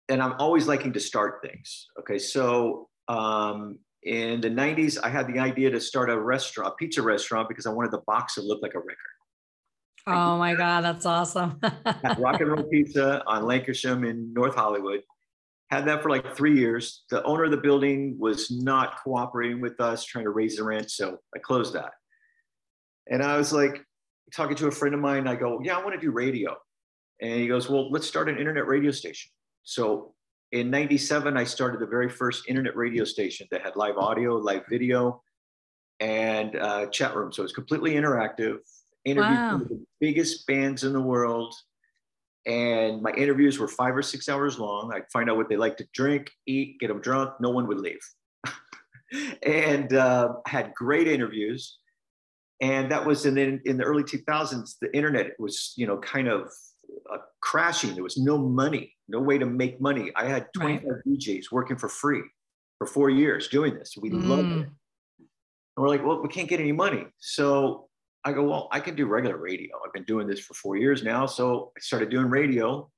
and 0.08 0.22
I'm 0.22 0.34
always 0.38 0.66
liking 0.66 0.92
to 0.94 1.00
start 1.00 1.40
things. 1.42 1.86
Okay, 2.00 2.18
so 2.18 2.88
um, 3.08 3.78
in 4.02 4.40
the 4.40 4.50
90s, 4.50 4.98
I 5.02 5.08
had 5.08 5.26
the 5.26 5.38
idea 5.38 5.70
to 5.70 5.80
start 5.80 6.10
a 6.10 6.20
restaurant, 6.20 6.72
a 6.72 6.76
pizza 6.76 7.02
restaurant, 7.02 7.48
because 7.48 7.66
I 7.66 7.70
wanted 7.70 7.92
the 7.92 8.02
box 8.06 8.34
to 8.34 8.42
look 8.42 8.60
like 8.62 8.74
a 8.74 8.78
record. 8.78 8.96
Oh 10.06 10.36
my 10.36 10.54
God, 10.54 10.82
that's 10.82 11.06
awesome. 11.06 11.60
Rock 12.18 12.40
and 12.40 12.50
Roll 12.50 12.64
Pizza 12.64 13.22
on 13.26 13.44
Lankershim 13.44 14.08
in 14.08 14.32
North 14.32 14.56
Hollywood 14.56 15.02
had 15.72 15.86
that 15.86 16.02
for 16.02 16.10
like 16.10 16.36
three 16.36 16.58
years. 16.58 17.04
The 17.08 17.24
owner 17.24 17.44
of 17.44 17.50
the 17.50 17.56
building 17.56 18.16
was 18.18 18.50
not 18.50 19.02
cooperating 19.02 19.62
with 19.62 19.80
us, 19.80 20.04
trying 20.04 20.24
to 20.24 20.30
raise 20.30 20.56
the 20.56 20.64
rent. 20.64 20.90
So 20.90 21.16
I 21.34 21.38
closed 21.38 21.72
that. 21.72 21.92
And 23.10 23.22
I 23.22 23.38
was 23.38 23.54
like 23.54 23.82
talking 24.34 24.54
to 24.56 24.66
a 24.66 24.70
friend 24.70 24.94
of 24.94 25.00
mine. 25.00 25.26
I 25.26 25.34
go, 25.34 25.60
Yeah, 25.64 25.78
I 25.78 25.82
want 25.82 25.94
to 25.94 26.00
do 26.00 26.10
radio. 26.10 26.54
And 27.22 27.40
he 27.40 27.48
goes, 27.48 27.70
Well, 27.70 27.90
let's 27.90 28.06
start 28.06 28.28
an 28.28 28.36
internet 28.36 28.66
radio 28.66 28.90
station. 28.90 29.30
So 29.62 30.12
in 30.52 30.68
97, 30.70 31.38
I 31.38 31.44
started 31.44 31.80
the 31.80 31.86
very 31.86 32.10
first 32.10 32.44
internet 32.48 32.76
radio 32.76 33.04
station 33.04 33.46
that 33.50 33.62
had 33.62 33.74
live 33.74 33.96
audio, 33.96 34.36
live 34.36 34.64
video, 34.68 35.22
and 36.00 36.54
uh, 36.54 36.86
chat 36.88 37.16
room. 37.16 37.32
So 37.32 37.44
it's 37.44 37.54
completely 37.54 37.94
interactive. 37.94 38.58
Interviewed 39.06 39.38
wow. 39.38 39.58
the 39.66 39.82
biggest 40.00 40.46
bands 40.46 40.84
in 40.84 40.92
the 40.92 41.00
world 41.00 41.54
and 42.46 43.02
my 43.02 43.12
interviews 43.12 43.58
were 43.58 43.68
five 43.68 43.96
or 43.96 44.02
six 44.02 44.28
hours 44.28 44.58
long. 44.58 44.92
I'd 44.94 45.10
find 45.12 45.30
out 45.30 45.36
what 45.36 45.48
they 45.48 45.56
like 45.56 45.76
to 45.76 45.86
drink, 45.94 46.30
eat, 46.46 46.80
get 46.80 46.88
them 46.88 47.00
drunk. 47.00 47.34
No 47.40 47.50
one 47.50 47.68
would 47.68 47.80
leave. 47.80 48.00
and 49.42 49.92
uh, 49.92 50.34
had 50.46 50.74
great 50.74 51.06
interviews. 51.06 51.78
And 52.60 52.90
that 52.90 53.04
was 53.04 53.26
in 53.26 53.34
the, 53.34 53.60
in 53.64 53.76
the 53.76 53.84
early 53.84 54.02
2000s. 54.02 54.74
The 54.80 54.94
internet 54.94 55.32
was, 55.38 55.72
you 55.76 55.86
know, 55.86 55.98
kind 55.98 56.28
of 56.28 56.50
uh, 57.12 57.18
crashing. 57.40 57.94
There 57.94 58.02
was 58.02 58.18
no 58.18 58.38
money, 58.38 58.92
no 59.08 59.20
way 59.20 59.38
to 59.38 59.46
make 59.46 59.80
money. 59.80 60.10
I 60.16 60.26
had 60.26 60.46
25 60.56 60.84
right. 60.84 61.00
DJs 61.06 61.44
working 61.52 61.76
for 61.76 61.88
free 61.88 62.22
for 62.78 62.86
four 62.86 63.10
years 63.10 63.48
doing 63.48 63.74
this. 63.74 63.94
We 64.00 64.10
mm. 64.10 64.26
loved 64.26 64.50
it. 64.50 64.66
And 64.66 64.70
we're 65.76 65.88
like, 65.88 66.04
well, 66.04 66.20
we 66.20 66.28
can't 66.28 66.48
get 66.48 66.60
any 66.60 66.72
money. 66.72 67.06
So 67.18 67.88
I 68.24 68.32
go, 68.32 68.44
well, 68.44 68.68
I 68.70 68.80
can 68.80 68.94
do 68.94 69.06
regular 69.06 69.36
radio. 69.36 69.76
I've 69.84 69.92
been 69.92 70.04
doing 70.04 70.26
this 70.26 70.40
for 70.40 70.54
four 70.54 70.76
years 70.76 71.02
now. 71.02 71.26
So 71.26 71.72
I 71.76 71.80
started 71.80 72.08
doing 72.08 72.26
radio. 72.26 72.88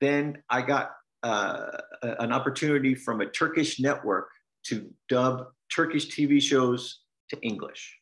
Then 0.00 0.42
I 0.50 0.62
got 0.62 0.90
uh, 1.22 1.66
an 2.02 2.32
opportunity 2.32 2.96
from 2.96 3.20
a 3.20 3.26
Turkish 3.26 3.78
network 3.78 4.28
to 4.64 4.90
dub 5.08 5.46
Turkish 5.74 6.08
TV 6.08 6.42
shows 6.42 7.02
to 7.30 7.40
English. 7.42 7.96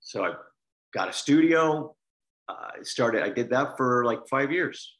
So 0.00 0.24
I 0.24 0.32
got 0.92 1.08
a 1.08 1.12
studio. 1.12 1.94
Uh, 2.46 2.70
I 2.78 2.82
started, 2.82 3.22
I 3.22 3.30
did 3.30 3.48
that 3.50 3.78
for 3.78 4.04
like 4.04 4.20
five 4.28 4.52
years. 4.52 4.96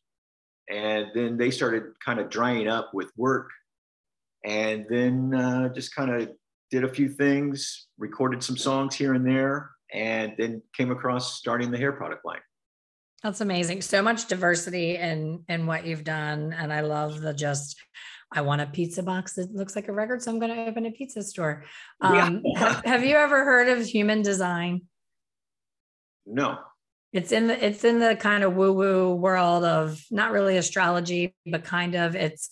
And 0.71 1.09
then 1.15 1.37
they 1.37 1.51
started 1.51 1.83
kind 2.03 2.19
of 2.21 2.31
drying 2.31 2.69
up 2.69 2.95
with 2.95 3.11
work. 3.19 3.51
And 4.47 4.87
then 4.89 5.35
uh, 5.35 5.69
just 5.75 5.95
kind 5.95 6.11
of 6.11 6.31
did 6.71 6.85
a 6.85 6.89
few 6.89 7.11
things, 7.11 7.89
recorded 7.99 8.43
some 8.43 8.57
songs 8.57 8.95
here 8.95 9.13
and 9.13 9.27
there 9.27 9.74
and 9.93 10.35
then 10.39 10.63
came 10.77 10.91
across 10.91 11.37
starting 11.37 11.71
the 11.71 11.79
hair 11.79 11.93
product 11.93 12.25
line. 12.25 12.41
That's 13.23 13.41
amazing. 13.41 13.81
So 13.83 14.03
much 14.03 14.27
diversity 14.27 14.97
in 14.97 15.45
in 15.49 15.67
what 15.67 15.87
you've 15.87 16.05
done, 16.05 16.53
and 16.53 16.73
I 16.73 16.81
love 16.81 17.21
the 17.21 17.33
just. 17.33 17.77
I 18.33 18.41
want 18.41 18.63
a 18.63 18.67
pizza 18.67 19.03
box 19.03 19.35
that 19.35 19.55
looks 19.55 19.77
like 19.77 19.87
a 19.87 19.93
record, 19.93 20.21
so 20.21 20.33
I'm 20.33 20.41
going 20.41 20.53
to 20.53 20.67
open 20.67 20.87
a 20.87 20.91
pizza 20.91 21.23
store. 21.23 21.63
Um, 22.01 22.43
yeah. 22.45 22.59
have, 22.59 22.85
have 22.85 23.05
you 23.05 23.15
ever 23.15 23.45
heard 23.45 23.69
of 23.69 23.87
human 23.87 24.23
design? 24.23 24.83
No. 26.27 26.59
It's 27.13 27.31
in 27.31 27.47
the 27.47 27.65
it's 27.65 27.85
in 27.85 28.01
the 28.01 28.17
kind 28.17 28.43
of 28.43 28.57
woo 28.57 28.73
woo 28.73 29.15
world 29.15 29.65
of 29.65 30.03
not 30.11 30.33
really 30.33 30.57
astrology, 30.57 31.37
but 31.47 31.63
kind 31.63 31.95
of 31.95 32.17
it's 32.17 32.51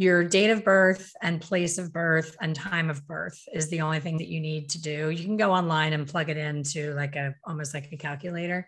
your 0.00 0.24
date 0.24 0.48
of 0.48 0.64
birth 0.64 1.12
and 1.20 1.42
place 1.42 1.76
of 1.76 1.92
birth 1.92 2.34
and 2.40 2.56
time 2.56 2.88
of 2.88 3.06
birth 3.06 3.38
is 3.52 3.68
the 3.68 3.82
only 3.82 4.00
thing 4.00 4.16
that 4.16 4.28
you 4.28 4.40
need 4.40 4.70
to 4.70 4.80
do. 4.80 5.10
You 5.10 5.22
can 5.22 5.36
go 5.36 5.52
online 5.52 5.92
and 5.92 6.08
plug 6.08 6.30
it 6.30 6.38
into 6.38 6.94
like 6.94 7.16
a 7.16 7.34
almost 7.46 7.74
like 7.74 7.90
a 7.92 7.98
calculator. 7.98 8.66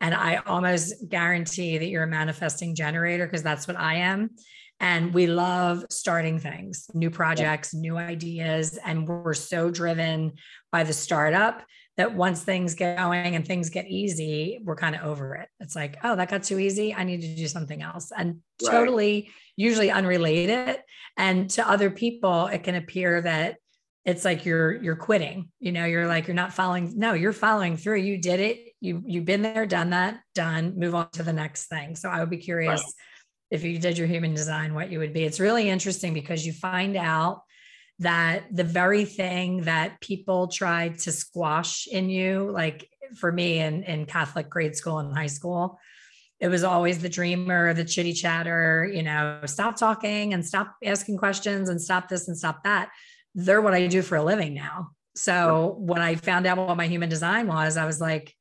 And 0.00 0.12
I 0.12 0.38
almost 0.44 1.08
guarantee 1.08 1.78
that 1.78 1.86
you're 1.86 2.02
a 2.02 2.08
manifesting 2.08 2.74
generator 2.74 3.24
because 3.26 3.44
that's 3.44 3.68
what 3.68 3.78
I 3.78 3.94
am. 3.94 4.30
And 4.80 5.14
we 5.14 5.28
love 5.28 5.84
starting 5.88 6.40
things, 6.40 6.88
new 6.94 7.10
projects, 7.10 7.72
new 7.72 7.96
ideas. 7.96 8.76
And 8.84 9.06
we're 9.06 9.34
so 9.34 9.70
driven 9.70 10.32
by 10.72 10.82
the 10.82 10.92
startup 10.92 11.62
that 11.96 12.12
once 12.12 12.42
things 12.42 12.74
get 12.74 12.98
going 12.98 13.36
and 13.36 13.46
things 13.46 13.70
get 13.70 13.86
easy, 13.86 14.58
we're 14.64 14.74
kind 14.74 14.96
of 14.96 15.02
over 15.02 15.36
it. 15.36 15.48
It's 15.60 15.76
like, 15.76 15.98
oh, 16.02 16.16
that 16.16 16.28
got 16.28 16.42
too 16.42 16.58
easy. 16.58 16.92
I 16.92 17.04
need 17.04 17.20
to 17.20 17.36
do 17.36 17.46
something 17.46 17.82
else. 17.82 18.10
And 18.10 18.40
right. 18.64 18.72
totally, 18.72 19.30
usually 19.56 19.90
unrelated. 19.90 20.78
And 21.16 21.50
to 21.50 21.68
other 21.68 21.90
people, 21.90 22.46
it 22.46 22.64
can 22.64 22.74
appear 22.74 23.20
that 23.20 23.56
it's 24.04 24.24
like 24.24 24.44
you're 24.44 24.82
you're 24.82 24.96
quitting. 24.96 25.50
You 25.60 25.72
know, 25.72 25.84
you're 25.84 26.06
like, 26.06 26.26
you're 26.26 26.34
not 26.34 26.52
following. 26.52 26.94
No, 26.96 27.12
you're 27.12 27.32
following 27.32 27.76
through. 27.76 27.98
You 27.98 28.18
did 28.18 28.40
it. 28.40 28.58
You 28.80 29.02
you've 29.06 29.24
been 29.24 29.42
there, 29.42 29.66
done 29.66 29.90
that, 29.90 30.20
done. 30.34 30.74
Move 30.76 30.94
on 30.94 31.10
to 31.12 31.22
the 31.22 31.32
next 31.32 31.66
thing. 31.66 31.94
So 31.94 32.08
I 32.08 32.20
would 32.20 32.30
be 32.30 32.38
curious. 32.38 32.82
If 33.50 33.64
you 33.64 33.78
did 33.78 33.98
your 33.98 34.06
human 34.06 34.34
design, 34.34 34.74
what 34.74 34.90
you 34.90 34.98
would 34.98 35.12
be. 35.12 35.24
It's 35.24 35.38
really 35.38 35.68
interesting 35.68 36.14
because 36.14 36.46
you 36.46 36.54
find 36.54 36.96
out 36.96 37.42
that 37.98 38.44
the 38.50 38.64
very 38.64 39.04
thing 39.04 39.62
that 39.62 40.00
people 40.00 40.48
tried 40.48 40.98
to 41.00 41.12
squash 41.12 41.86
in 41.86 42.08
you, 42.08 42.50
like 42.50 42.88
for 43.16 43.30
me 43.30 43.58
in, 43.58 43.82
in 43.84 44.06
Catholic 44.06 44.48
grade 44.48 44.74
school 44.74 44.98
and 44.98 45.14
high 45.14 45.26
school, 45.26 45.78
it 46.42 46.48
was 46.48 46.64
always 46.64 46.98
the 46.98 47.08
dreamer, 47.08 47.72
the 47.72 47.84
chitty 47.84 48.12
chatter, 48.12 48.90
you 48.92 49.04
know, 49.04 49.38
stop 49.46 49.76
talking 49.76 50.34
and 50.34 50.44
stop 50.44 50.74
asking 50.84 51.16
questions 51.16 51.68
and 51.68 51.80
stop 51.80 52.08
this 52.08 52.26
and 52.26 52.36
stop 52.36 52.64
that. 52.64 52.90
They're 53.36 53.62
what 53.62 53.74
I 53.74 53.86
do 53.86 54.02
for 54.02 54.16
a 54.16 54.24
living 54.24 54.52
now. 54.52 54.88
So 55.14 55.76
when 55.78 56.02
I 56.02 56.16
found 56.16 56.48
out 56.48 56.58
what 56.58 56.76
my 56.76 56.88
human 56.88 57.08
design 57.08 57.46
was, 57.46 57.76
I 57.76 57.86
was 57.86 58.00
like, 58.00 58.34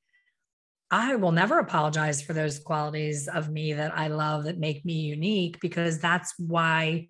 I 0.89 1.15
will 1.15 1.31
never 1.31 1.59
apologize 1.59 2.23
for 2.23 2.33
those 2.33 2.57
qualities 2.57 3.27
of 3.27 3.51
me 3.51 3.73
that 3.73 3.95
I 3.95 4.07
love 4.07 4.45
that 4.45 4.57
make 4.57 4.83
me 4.83 5.01
unique 5.01 5.59
because 5.61 5.99
that's 5.99 6.33
why 6.39 7.07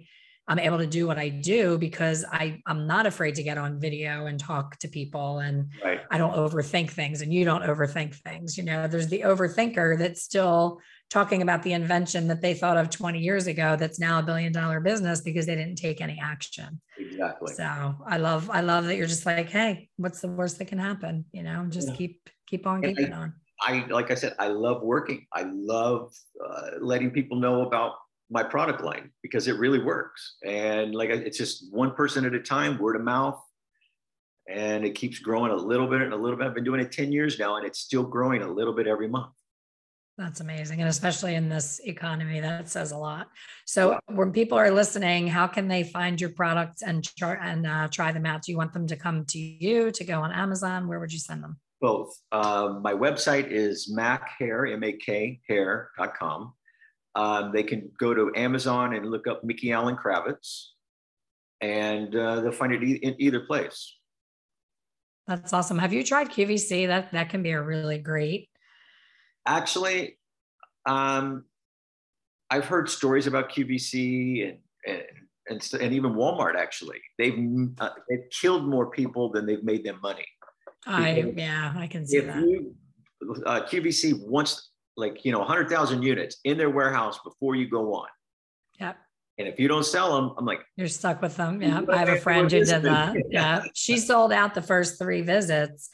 I'm 0.48 0.60
able 0.60 0.80
to 0.80 0.88
do 0.88 1.08
what 1.08 1.18
I 1.18 1.30
do 1.30 1.78
because 1.78 2.26
I, 2.30 2.62
I'm 2.66 2.88
not 2.88 3.06
afraid 3.06 3.36
to 3.36 3.44
get 3.44 3.58
on 3.58 3.80
video 3.80 4.26
and 4.26 4.40
talk 4.40 4.78
to 4.80 4.88
people 4.88 5.40
and 5.40 5.70
right. 5.84 6.02
I 6.10 6.18
don't 6.18 6.36
overthink 6.36 6.90
things 6.90 7.22
and 7.22 7.34
you 7.34 7.46
don't 7.46 7.62
overthink 7.62 8.16
things. 8.16 8.58
You 8.58 8.64
know, 8.64 8.88
there's 8.88 9.08
the 9.08 9.22
overthinker 9.22 9.98
that's 9.98 10.24
still 10.24 10.80
talking 11.10 11.42
about 11.42 11.62
the 11.64 11.74
invention 11.74 12.28
that 12.28 12.42
they 12.42 12.54
thought 12.54 12.78
of 12.78 12.90
20 12.90 13.20
years 13.20 13.48
ago 13.48 13.76
that's 13.76 14.00
now 14.00 14.20
a 14.20 14.24
billion 14.24 14.52
dollar 14.52 14.80
business 14.80 15.22
because 15.22 15.46
they 15.46 15.56
didn't 15.56 15.76
take 15.76 16.02
any 16.02 16.20
action. 16.22 16.82
Exactly. 16.98 17.54
So 17.54 17.96
I 18.06 18.18
love, 18.18 18.50
I 18.50 18.62
love 18.62 18.86
that 18.86 18.96
you're 18.96 19.08
just 19.08 19.26
like, 19.26 19.50
hey, 19.50 19.90
what's 19.98 20.22
the 20.22 20.28
worst 20.28 20.58
that 20.60 20.66
can 20.66 20.80
happen? 20.80 21.26
You 21.32 21.44
know, 21.44 21.66
just 21.70 21.90
yeah. 21.90 21.96
keep, 21.96 22.30
keep 22.48 22.66
on 22.66 22.82
keeping 22.82 23.14
I, 23.14 23.18
on. 23.18 23.34
I, 23.62 23.86
like 23.90 24.10
I 24.10 24.16
said, 24.16 24.36
I 24.40 24.48
love 24.48 24.82
working. 24.82 25.28
I 25.32 25.44
love 25.44 26.12
uh, 26.44 26.72
letting 26.80 27.12
people 27.12 27.38
know 27.38 27.66
about 27.68 27.94
my 28.32 28.44
product 28.44 28.82
line 28.82 29.12
because 29.22 29.48
it 29.48 29.58
really 29.58 29.80
works. 29.80 30.38
And 30.46 30.96
like, 30.96 31.10
it's 31.10 31.38
just 31.38 31.72
one 31.72 31.92
person 31.92 32.26
at 32.26 32.34
a 32.34 32.40
time, 32.40 32.80
word 32.80 32.96
of 32.96 33.04
mouth. 33.04 33.40
And 34.50 34.84
it 34.86 34.96
keeps 34.96 35.20
growing 35.20 35.52
a 35.52 35.56
little 35.56 35.88
bit 35.88 36.02
and 36.02 36.14
a 36.14 36.16
little 36.16 36.38
bit. 36.38 36.48
I've 36.48 36.56
been 36.56 36.64
doing 36.64 36.80
it 36.80 36.92
10 36.92 37.12
years 37.12 37.38
now 37.38 37.58
and 37.58 37.66
it's 37.66 37.80
still 37.80 38.04
growing 38.04 38.42
a 38.42 38.52
little 38.52 38.74
bit 38.74 38.88
every 38.88 39.08
month. 39.08 39.34
That's 40.18 40.40
amazing. 40.40 40.80
And 40.82 40.90
especially 40.90 41.36
in 41.36 41.50
this 41.50 41.80
economy, 41.84 42.40
that 42.42 42.70
says 42.70 42.92
a 42.92 42.98
lot. 42.98 43.28
So 43.66 44.00
when 44.08 44.32
people 44.32 44.58
are 44.58 44.70
listening, 44.72 45.28
how 45.28 45.48
can 45.48 45.68
they 45.68 45.84
find 45.84 46.20
your 46.20 46.32
products 46.32 46.82
and 46.82 47.04
chart 47.16 47.40
and 47.42 47.66
uh, 47.66 47.88
try 47.88 48.12
them 48.12 48.26
out? 48.26 48.44
Do 48.44 48.52
you 48.52 48.58
want 48.58 48.74
them 48.74 48.88
to 48.88 48.96
come 48.96 49.26
to 49.26 49.40
you 49.40 49.92
to 49.92 50.04
go 50.04 50.22
on 50.22 50.32
Amazon? 50.32 50.88
Where 50.88 51.00
would 51.00 51.14
you 51.14 51.20
send 51.20 51.44
them? 51.44 51.60
Both. 51.80 52.16
Uh, 52.32 52.80
my 52.82 52.94
website 52.94 53.48
is 53.50 53.92
makhair, 53.92 54.72
M-A-K 54.74 55.42
hair.com. 55.48 56.54
Um, 57.16 57.52
they 57.54 57.64
can 57.64 57.92
go 58.00 58.14
to 58.14 58.32
Amazon 58.36 58.94
and 58.94 59.12
look 59.12 59.28
up 59.28 59.44
Mickey 59.44 59.72
Allen 59.72 59.98
Kravitz 59.98 60.68
and 61.60 62.16
uh, 62.16 62.42
they'll 62.42 62.52
find 62.52 62.74
it 62.74 62.84
e- 62.84 63.00
in 63.04 63.16
either 63.20 63.42
place. 63.42 63.98
That's 65.28 65.54
awesome. 65.54 65.78
Have 65.78 65.94
you 65.94 66.04
tried 66.04 66.30
QVC? 66.30 66.88
That 66.88 67.12
that 67.12 67.30
can 67.30 67.44
be 67.44 67.52
a 67.52 67.62
really 67.62 67.98
great 68.00 68.50
Actually, 69.46 70.18
um, 70.86 71.46
I've 72.50 72.66
heard 72.66 72.90
stories 72.90 73.28
about 73.28 73.52
QVC 73.52 74.50
and, 74.50 74.58
and 74.86 75.02
and, 75.48 75.82
and 75.82 75.94
even 75.94 76.14
Walmart. 76.14 76.56
Actually, 76.56 77.00
they've 77.18 77.38
uh, 77.80 77.90
they've 78.10 78.30
killed 78.30 78.68
more 78.68 78.92
people 78.92 79.32
than 79.32 79.46
they've 79.46 79.64
made 79.64 79.84
them 79.84 80.00
money. 80.02 80.26
I 80.86 81.34
yeah, 81.36 81.74
I 81.76 81.88
can 81.88 82.06
see 82.06 82.20
that. 82.20 82.38
You, 82.38 82.76
uh, 83.46 83.62
QVC 83.62 84.28
wants 84.28 84.71
like 85.02 85.26
you 85.26 85.32
know 85.34 85.40
100,000 85.40 86.02
units 86.02 86.38
in 86.46 86.58
their 86.58 86.70
warehouse 86.70 87.20
before 87.24 87.56
you 87.56 87.68
go 87.68 87.94
on. 87.96 88.08
Yep. 88.80 88.98
And 89.38 89.48
if 89.48 89.60
you 89.60 89.68
don't 89.68 89.86
sell 89.86 90.16
them, 90.16 90.36
I'm 90.38 90.46
like, 90.46 90.62
you're 90.78 90.88
stuck 90.88 91.22
with 91.22 91.36
them. 91.36 91.62
Yeah. 91.62 91.82
I 91.90 91.98
have 91.98 92.10
a 92.10 92.20
friend 92.20 92.50
who 92.52 92.64
did 92.64 92.84
that. 92.84 93.16
Yeah. 93.30 93.64
She 93.74 93.98
sold 93.98 94.32
out 94.32 94.54
the 94.54 94.62
first 94.62 95.00
three 95.00 95.22
visits 95.22 95.90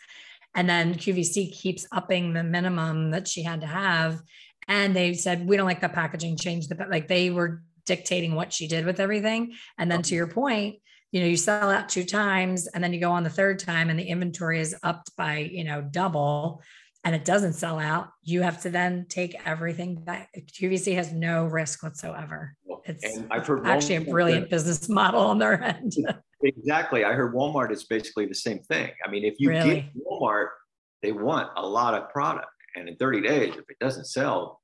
and 0.54 0.70
then 0.70 0.96
QVC 0.96 1.54
keeps 1.54 1.88
upping 1.92 2.34
the 2.34 2.44
minimum 2.44 3.12
that 3.12 3.28
she 3.28 3.44
had 3.44 3.62
to 3.62 3.68
have. 3.68 4.22
And 4.68 4.96
they 4.96 5.14
said, 5.14 5.48
we 5.48 5.56
don't 5.56 5.68
like 5.68 5.82
the 5.82 5.88
packaging, 5.88 6.36
change 6.36 6.68
the, 6.68 6.88
like 6.90 7.08
they 7.08 7.30
were 7.30 7.64
dictating 7.86 8.36
what 8.36 8.52
she 8.52 8.68
did 8.68 8.86
with 8.86 9.00
everything. 9.00 9.54
And 9.78 9.90
then 9.90 10.02
to 10.02 10.16
uh-huh. 10.16 10.18
your 10.18 10.28
point, 10.28 10.78
you 11.12 11.22
know, 11.22 11.28
you 11.28 11.38
sell 11.38 11.70
out 11.70 11.90
two 11.90 12.04
times 12.04 12.68
and 12.68 12.84
then 12.84 12.92
you 12.92 13.00
go 13.00 13.12
on 13.12 13.24
the 13.24 13.30
third 13.30 13.60
time 13.60 13.90
and 13.90 14.00
the 14.00 14.04
inventory 14.04 14.60
is 14.60 14.76
upped 14.84 15.16
by, 15.16 15.38
you 15.38 15.64
know, 15.64 15.82
double 15.82 16.62
and 17.08 17.16
it 17.16 17.24
doesn't 17.24 17.54
sell 17.54 17.80
out, 17.80 18.10
you 18.22 18.42
have 18.42 18.62
to 18.64 18.70
then 18.70 19.06
take 19.08 19.34
everything 19.46 19.96
back. 19.96 20.30
QVC 20.38 20.94
has 20.96 21.14
no 21.14 21.46
risk 21.46 21.82
whatsoever. 21.82 22.54
It's 22.84 23.18
actually 23.32 23.96
a 23.96 24.02
brilliant 24.02 24.50
business 24.50 24.90
model 24.90 25.22
on 25.22 25.40
their 25.40 25.64
end. 25.64 25.94
Exactly. 26.44 27.06
I 27.06 27.14
heard 27.14 27.34
Walmart 27.34 27.72
is 27.72 27.86
basically 27.86 28.26
the 28.26 28.36
same 28.36 28.60
thing. 28.60 28.92
I 29.06 29.10
mean, 29.10 29.24
if 29.24 29.36
you 29.40 29.52
really? 29.52 29.76
get 29.76 30.06
Walmart, 30.06 30.48
they 31.02 31.14
want 31.14 31.50
a 31.56 31.66
lot 31.66 31.94
of 31.94 32.10
product. 32.10 32.50
And 32.76 32.90
in 32.90 32.98
30 32.98 33.22
days, 33.22 33.54
if 33.54 33.70
it 33.70 33.80
doesn't 33.80 34.08
sell, 34.08 34.60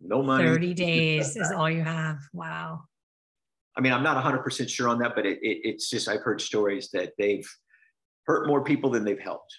no 0.00 0.22
money. 0.22 0.44
30 0.44 0.72
days 0.72 1.36
is 1.36 1.52
all 1.52 1.68
you 1.68 1.82
have. 1.82 2.20
Wow. 2.32 2.84
I 3.76 3.82
mean, 3.82 3.92
I'm 3.92 4.02
not 4.02 4.24
100% 4.24 4.66
sure 4.66 4.88
on 4.88 4.98
that, 5.00 5.14
but 5.14 5.26
it, 5.26 5.40
it, 5.42 5.58
it's 5.62 5.90
just, 5.90 6.08
I've 6.08 6.22
heard 6.22 6.40
stories 6.40 6.88
that 6.94 7.12
they've 7.18 7.46
hurt 8.24 8.48
more 8.48 8.64
people 8.64 8.88
than 8.88 9.04
they've 9.04 9.20
helped. 9.20 9.54